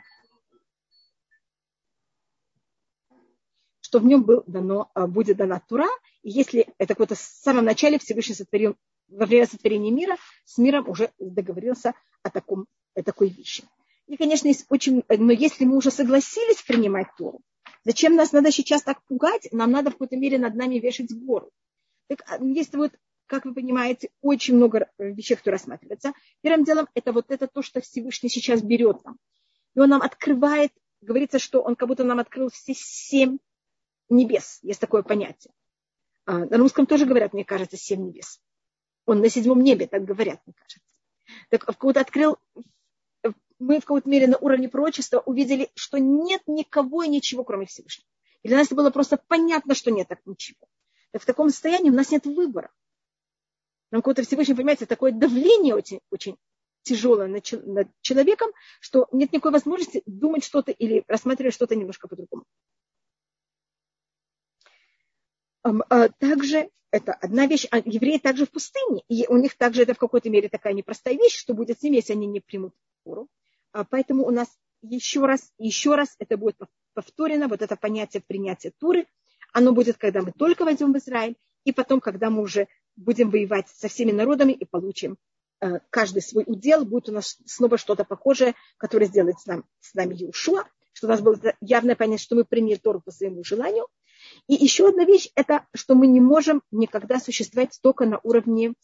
Что 3.88 4.00
в 4.00 4.04
нем 4.04 4.22
был 4.22 4.44
дано, 4.46 4.90
э, 4.94 5.06
будет 5.06 5.38
дана 5.38 5.62
Тура. 5.66 5.88
И 6.22 6.28
если 6.28 6.66
это 6.76 6.88
какое-то 6.92 7.14
в 7.14 7.18
самом 7.18 7.64
начале 7.64 7.98
Всевышний 7.98 8.34
сотворил, 8.34 8.76
во 9.08 9.24
время 9.24 9.46
сотворения 9.46 9.90
мира, 9.90 10.18
с 10.44 10.58
миром 10.58 10.86
уже 10.90 11.10
договорился 11.18 11.94
о, 12.22 12.28
таком, 12.28 12.66
о 12.94 13.02
такой 13.02 13.30
вещи. 13.30 13.64
И, 14.06 14.18
конечно, 14.18 14.48
есть 14.48 14.66
очень, 14.68 15.04
но 15.08 15.32
если 15.32 15.64
мы 15.64 15.78
уже 15.78 15.90
согласились 15.90 16.60
принимать 16.60 17.06
Тору, 17.16 17.40
Зачем 17.84 18.16
нас 18.16 18.32
надо 18.32 18.50
сейчас 18.50 18.82
так 18.82 19.02
пугать? 19.06 19.48
Нам 19.50 19.70
надо 19.70 19.88
в 19.88 19.94
какой-то 19.94 20.16
мере 20.16 20.38
над 20.38 20.54
нами 20.54 20.78
вешать 20.78 21.10
гору. 21.10 21.50
Так, 22.08 22.22
а, 22.26 22.44
есть 22.44 22.74
вот, 22.74 22.92
как 23.24 23.46
вы 23.46 23.54
понимаете, 23.54 24.10
очень 24.20 24.56
много 24.56 24.90
вещей, 24.98 25.36
которые 25.36 25.56
рассматриваются. 25.56 26.12
Первым 26.42 26.64
делом 26.64 26.88
это 26.92 27.12
вот 27.12 27.30
это 27.30 27.46
то, 27.46 27.62
что 27.62 27.80
Всевышний 27.80 28.28
сейчас 28.28 28.60
берет 28.60 29.02
нам. 29.04 29.16
И 29.74 29.80
он 29.80 29.88
нам 29.88 30.02
открывает, 30.02 30.72
говорится, 31.00 31.38
что 31.38 31.62
он 31.62 31.76
как 31.76 31.88
будто 31.88 32.04
нам 32.04 32.18
открыл 32.18 32.50
все 32.50 32.74
семь 32.74 33.38
небес. 34.08 34.58
Есть 34.62 34.80
такое 34.80 35.02
понятие. 35.02 35.52
А, 36.26 36.38
на 36.38 36.56
русском 36.58 36.86
тоже 36.86 37.06
говорят, 37.06 37.32
мне 37.32 37.44
кажется, 37.44 37.76
семь 37.76 38.06
небес. 38.06 38.40
Он 39.06 39.20
на 39.20 39.28
седьмом 39.28 39.62
небе, 39.62 39.86
так 39.86 40.04
говорят, 40.04 40.40
мне 40.46 40.54
кажется. 40.54 40.80
Так 41.50 41.64
как 41.64 41.78
будто 41.78 42.00
открыл 42.00 42.38
мы 43.58 43.78
в 43.80 43.84
какой-то 43.84 44.08
мере 44.08 44.26
на 44.26 44.38
уровне 44.38 44.68
пророчества 44.68 45.20
увидели, 45.20 45.70
что 45.74 45.98
нет 45.98 46.42
никого 46.46 47.02
и 47.02 47.08
ничего, 47.08 47.44
кроме 47.44 47.66
Всевышнего. 47.66 48.06
И 48.42 48.48
для 48.48 48.56
нас 48.56 48.66
это 48.66 48.76
было 48.76 48.90
просто 48.90 49.20
понятно, 49.28 49.74
что 49.74 49.90
нет 49.90 50.08
так 50.08 50.20
ничего. 50.26 50.66
Так 51.10 51.22
в 51.22 51.26
таком 51.26 51.50
состоянии 51.50 51.90
у 51.90 51.94
нас 51.94 52.10
нет 52.10 52.24
выбора. 52.26 52.70
Нам 53.90 54.02
какое-то 54.02 54.22
Всевышний, 54.22 54.54
понимаете, 54.54 54.86
такое 54.86 55.12
давление 55.12 55.74
очень, 55.74 56.00
очень 56.10 56.36
тяжелое 56.82 57.26
над 57.26 57.88
человеком, 58.00 58.50
что 58.80 59.08
нет 59.12 59.32
никакой 59.32 59.52
возможности 59.52 60.02
думать 60.06 60.44
что-то 60.44 60.70
или 60.70 61.04
рассматривать 61.08 61.54
что-то 61.54 61.74
немножко 61.74 62.06
по-другому. 62.06 62.44
А 65.62 66.08
также 66.08 66.70
это 66.90 67.12
одна 67.12 67.46
вещь, 67.46 67.66
а 67.70 67.78
евреи 67.78 68.18
также 68.18 68.46
в 68.46 68.50
пустыне, 68.50 69.02
и 69.08 69.26
у 69.28 69.36
них 69.36 69.56
также 69.56 69.82
это 69.82 69.94
в 69.94 69.98
какой-то 69.98 70.30
мере 70.30 70.48
такая 70.48 70.72
непростая 70.72 71.14
вещь, 71.14 71.36
что 71.36 71.54
будет 71.54 71.80
с 71.80 71.82
ними, 71.82 71.96
если 71.96 72.14
они 72.14 72.26
не 72.26 72.40
примут 72.40 72.74
Тору. 73.04 73.28
А 73.72 73.84
поэтому 73.84 74.26
у 74.26 74.30
нас 74.30 74.48
еще 74.82 75.26
раз, 75.26 75.52
еще 75.58 75.94
раз 75.94 76.14
это 76.18 76.36
будет 76.36 76.56
повторено, 76.94 77.48
вот 77.48 77.62
это 77.62 77.76
понятие 77.76 78.22
принятия 78.26 78.72
Туры. 78.78 79.06
Оно 79.52 79.72
будет, 79.72 79.98
когда 79.98 80.22
мы 80.22 80.32
только 80.32 80.64
войдем 80.64 80.92
в 80.92 80.98
Израиль, 80.98 81.36
и 81.64 81.72
потом, 81.72 82.00
когда 82.00 82.30
мы 82.30 82.42
уже 82.42 82.68
будем 82.96 83.30
воевать 83.30 83.68
со 83.68 83.88
всеми 83.88 84.12
народами 84.12 84.52
и 84.52 84.64
получим 84.64 85.16
э, 85.60 85.80
каждый 85.90 86.22
свой 86.22 86.44
удел, 86.46 86.84
будет 86.84 87.08
у 87.08 87.12
нас 87.12 87.38
снова 87.46 87.78
что-то 87.78 88.04
похожее, 88.04 88.54
которое 88.76 89.06
сделает 89.06 89.38
с, 89.38 89.46
нам, 89.46 89.64
с 89.80 89.94
нами 89.94 90.14
Иушуа, 90.14 90.64
что 90.92 91.06
у 91.06 91.10
нас 91.10 91.20
было 91.20 91.38
явное 91.60 91.96
понятие, 91.96 92.24
что 92.24 92.36
мы 92.36 92.44
приняли 92.44 92.76
Тору 92.76 93.00
по 93.00 93.10
своему 93.10 93.44
желанию. 93.44 93.86
И 94.46 94.54
еще 94.54 94.88
одна 94.88 95.04
вещь, 95.04 95.30
это 95.34 95.66
что 95.74 95.94
мы 95.94 96.06
не 96.06 96.20
можем 96.20 96.62
никогда 96.70 97.18
существовать 97.18 97.78
только 97.82 98.06
на 98.06 98.20
уровне 98.22 98.74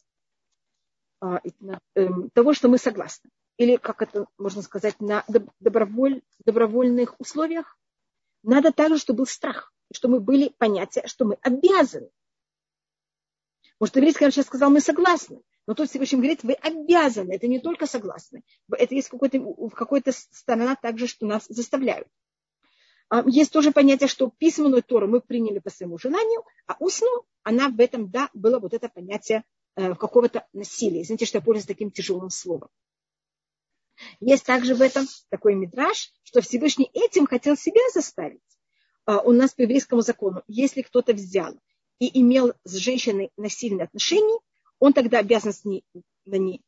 а, 1.21 1.40
э, 1.95 2.09
того, 2.33 2.53
что 2.55 2.69
мы 2.69 2.79
согласны 2.79 3.31
или, 3.57 3.77
как 3.77 4.03
это 4.03 4.27
можно 4.38 4.62
сказать, 4.62 5.01
на 5.01 5.25
доброволь, 5.61 6.23
добровольных 6.45 7.14
условиях, 7.21 7.79
надо 8.43 8.73
также, 8.73 8.99
чтобы 8.99 9.19
был 9.19 9.27
страх, 9.27 9.73
чтобы 9.93 10.14
мы 10.14 10.21
были 10.21 10.49
понятия, 10.59 11.07
что 11.07 11.25
мы 11.25 11.38
обязаны. 11.40 12.11
Может, 13.81 13.97
еврейский 13.97 14.31
сейчас 14.31 14.47
сказал, 14.47 14.71
мы 14.71 14.81
согласны. 14.81 15.40
Но 15.67 15.75
тут 15.75 15.88
Всевышний 15.88 16.19
говорит, 16.19 16.43
вы 16.43 16.53
обязаны, 16.55 17.33
это 17.33 17.47
не 17.47 17.59
только 17.59 17.87
согласны. 17.87 18.43
Это 18.71 18.95
есть 18.95 19.09
какой-то, 19.09 19.40
какой-то 19.71 20.12
сторона 20.12 20.77
также, 20.77 21.07
что 21.07 21.27
нас 21.27 21.47
заставляют. 21.49 22.09
А, 23.14 23.22
есть 23.29 23.53
тоже 23.53 23.70
понятие, 23.70 24.09
что 24.09 24.29
письменную 24.29 24.83
Тору 24.83 25.07
мы 25.07 25.20
приняли 25.20 25.61
по 25.61 25.70
своему 25.70 25.98
желанию, 25.98 26.42
а 26.66 26.74
устную, 26.81 27.24
она 27.44 27.68
в 27.68 27.79
этом, 27.79 28.11
да, 28.11 28.29
было 28.35 28.59
вот 28.59 28.74
это 28.74 28.88
понятие 28.88 29.44
э, 29.77 29.94
какого-то 29.94 30.48
насилия. 30.53 31.03
Извините, 31.03 31.24
что 31.24 31.38
я 31.38 31.42
пользуюсь 31.42 31.68
таким 31.68 31.92
тяжелым 31.92 32.31
словом. 32.31 32.70
Есть 34.18 34.44
также 34.44 34.74
в 34.74 34.83
этом 34.83 35.07
такой 35.29 35.55
мидраж, 35.55 36.12
что 36.24 36.40
Всевышний 36.40 36.90
этим 36.92 37.29
хотел 37.29 37.57
себя 37.57 37.83
заставить. 37.92 38.42
А, 39.07 39.20
у 39.20 39.31
нас 39.31 39.55
по 39.55 39.62
еврейскому 39.62 40.03
закону, 40.03 40.42
если 40.48 40.83
кто-то 40.83 41.12
взял 41.12 41.55
и 42.00 42.20
имел 42.20 42.55
с 42.64 42.74
женщиной 42.74 43.31
насильные 43.37 43.85
отношения, 43.85 44.40
он 44.81 44.92
тогда 44.92 45.20
обязан 45.20 45.53
с 45.53 45.64
ней, 45.64 45.85
на 46.24 46.35
ней 46.35 46.62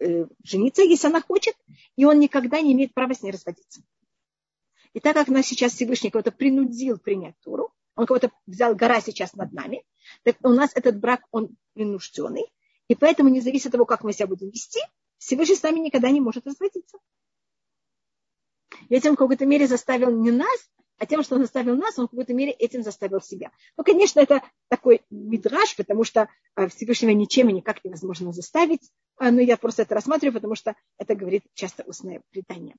э, 0.00 0.26
жениться, 0.42 0.82
если 0.82 1.06
она 1.06 1.20
хочет, 1.20 1.54
и 1.94 2.04
он 2.04 2.18
никогда 2.18 2.60
не 2.60 2.72
имеет 2.72 2.94
права 2.94 3.14
с 3.14 3.22
ней 3.22 3.30
разводиться. 3.30 3.84
И 4.94 5.00
так 5.00 5.14
как 5.14 5.28
нас 5.28 5.46
сейчас 5.46 5.74
Всевышний 5.74 6.10
кого-то 6.10 6.32
принудил 6.32 6.98
принять 6.98 7.34
Туру, 7.40 7.72
он 7.96 8.06
кого-то 8.06 8.30
взял 8.46 8.74
гора 8.74 9.00
сейчас 9.00 9.34
над 9.34 9.52
нами, 9.52 9.84
так 10.22 10.36
у 10.42 10.48
нас 10.48 10.70
этот 10.74 10.98
брак, 10.98 11.24
он 11.30 11.56
принужденный, 11.74 12.46
и 12.88 12.94
поэтому 12.94 13.28
не 13.28 13.40
зависит 13.40 13.66
от 13.66 13.72
того, 13.72 13.84
как 13.84 14.02
мы 14.02 14.12
себя 14.12 14.26
будем 14.26 14.50
вести, 14.50 14.80
Всевышний 15.18 15.56
с 15.56 15.62
нами 15.62 15.80
никогда 15.80 16.10
не 16.10 16.20
может 16.20 16.46
разводиться. 16.46 16.98
Ведь 18.88 19.06
он 19.06 19.14
в 19.14 19.18
какой-то 19.18 19.46
мере 19.46 19.66
заставил 19.66 20.10
не 20.10 20.30
нас 20.30 20.70
а 20.98 21.06
тем, 21.06 21.22
что 21.22 21.34
он 21.34 21.42
заставил 21.42 21.76
нас, 21.76 21.98
он 21.98 22.06
в 22.06 22.10
какой-то 22.10 22.34
мере 22.34 22.52
этим 22.52 22.82
заставил 22.82 23.20
себя. 23.20 23.50
Ну, 23.76 23.84
конечно, 23.84 24.20
это 24.20 24.42
такой 24.68 25.02
мидраж, 25.10 25.76
потому 25.76 26.04
что 26.04 26.28
а, 26.54 26.68
Всевышнего 26.68 27.10
ничем 27.10 27.48
и 27.48 27.52
никак 27.52 27.84
невозможно 27.84 28.32
заставить, 28.32 28.90
а, 29.16 29.30
но 29.30 29.40
я 29.40 29.56
просто 29.56 29.82
это 29.82 29.94
рассматриваю, 29.94 30.34
потому 30.34 30.54
что 30.54 30.74
это 30.98 31.14
говорит 31.14 31.44
часто 31.54 31.82
устное 31.84 32.22
предание. 32.30 32.76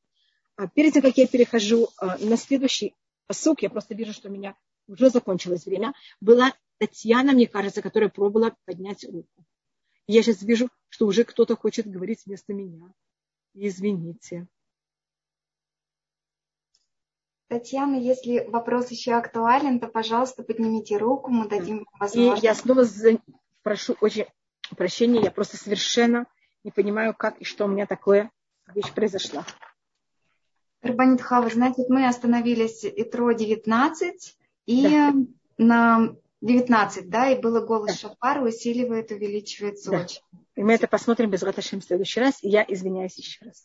А 0.56 0.68
перед 0.68 0.94
тем, 0.94 1.02
как 1.02 1.18
я 1.18 1.28
перехожу 1.28 1.90
на 2.20 2.38
следующий 2.38 2.96
посук, 3.28 3.62
я 3.62 3.70
просто 3.70 3.94
вижу, 3.94 4.14
что 4.14 4.30
у 4.30 4.32
меня 4.32 4.56
уже 4.88 5.10
закончилось 5.10 5.66
время, 5.66 5.94
была 6.22 6.54
Татьяна, 6.78 7.34
мне 7.34 7.48
кажется, 7.48 7.82
которая 7.82 8.10
пробовала 8.10 8.56
поднять 8.66 9.04
руку. 9.04 9.46
Я 10.08 10.22
сейчас 10.22 10.42
вижу, 10.44 10.70
что 10.90 11.08
уже 11.08 11.24
кто-то 11.24 11.56
хочет 11.56 11.88
говорить 11.88 12.26
вместо 12.26 12.54
меня. 12.54 12.94
Извините. 13.54 14.48
Татьяна, 17.48 17.96
если 17.96 18.46
вопрос 18.48 18.92
еще 18.92 19.14
актуален, 19.14 19.80
то, 19.80 19.88
пожалуйста, 19.88 20.44
поднимите 20.44 20.98
руку, 20.98 21.32
мы 21.32 21.48
дадим 21.48 21.88
возможность. 22.00 22.44
И 22.44 22.46
я 22.46 22.56
снова 22.56 22.86
прошу 23.62 23.96
очень 24.02 24.26
прощения, 24.76 25.22
я 25.22 25.32
просто 25.32 25.58
совершенно 25.58 26.28
не 26.64 26.72
понимаю, 26.72 27.16
как 27.16 27.40
и 27.40 27.44
что 27.44 27.66
у 27.66 27.68
меня 27.68 27.86
такое 27.86 28.32
вещь 28.74 28.92
произошла. 28.94 29.46
Рабанит 30.86 31.22
Хава, 31.22 31.50
знаете, 31.50 31.84
мы 31.90 32.08
остановились 32.08 32.86
Итро 32.86 33.32
19, 33.32 34.38
и 34.68 34.84
да. 34.84 35.14
на 35.58 36.16
19, 36.42 37.10
да, 37.10 37.30
и 37.30 37.42
было 37.42 37.66
голос 37.66 37.88
да. 37.88 38.10
Шафар, 38.10 38.44
усиливает, 38.44 39.12
увеличивается 39.12 39.90
да. 39.90 40.02
очень. 40.02 40.22
И 40.56 40.64
мы 40.64 40.74
это 40.74 40.88
посмотрим 40.88 41.32
без 41.32 41.42
Раташем 41.42 41.82
в 41.82 41.86
следующий 41.86 42.20
раз, 42.20 42.38
и 42.44 42.50
я 42.50 42.64
извиняюсь 42.68 43.18
еще 43.18 43.46
раз. 43.46 43.64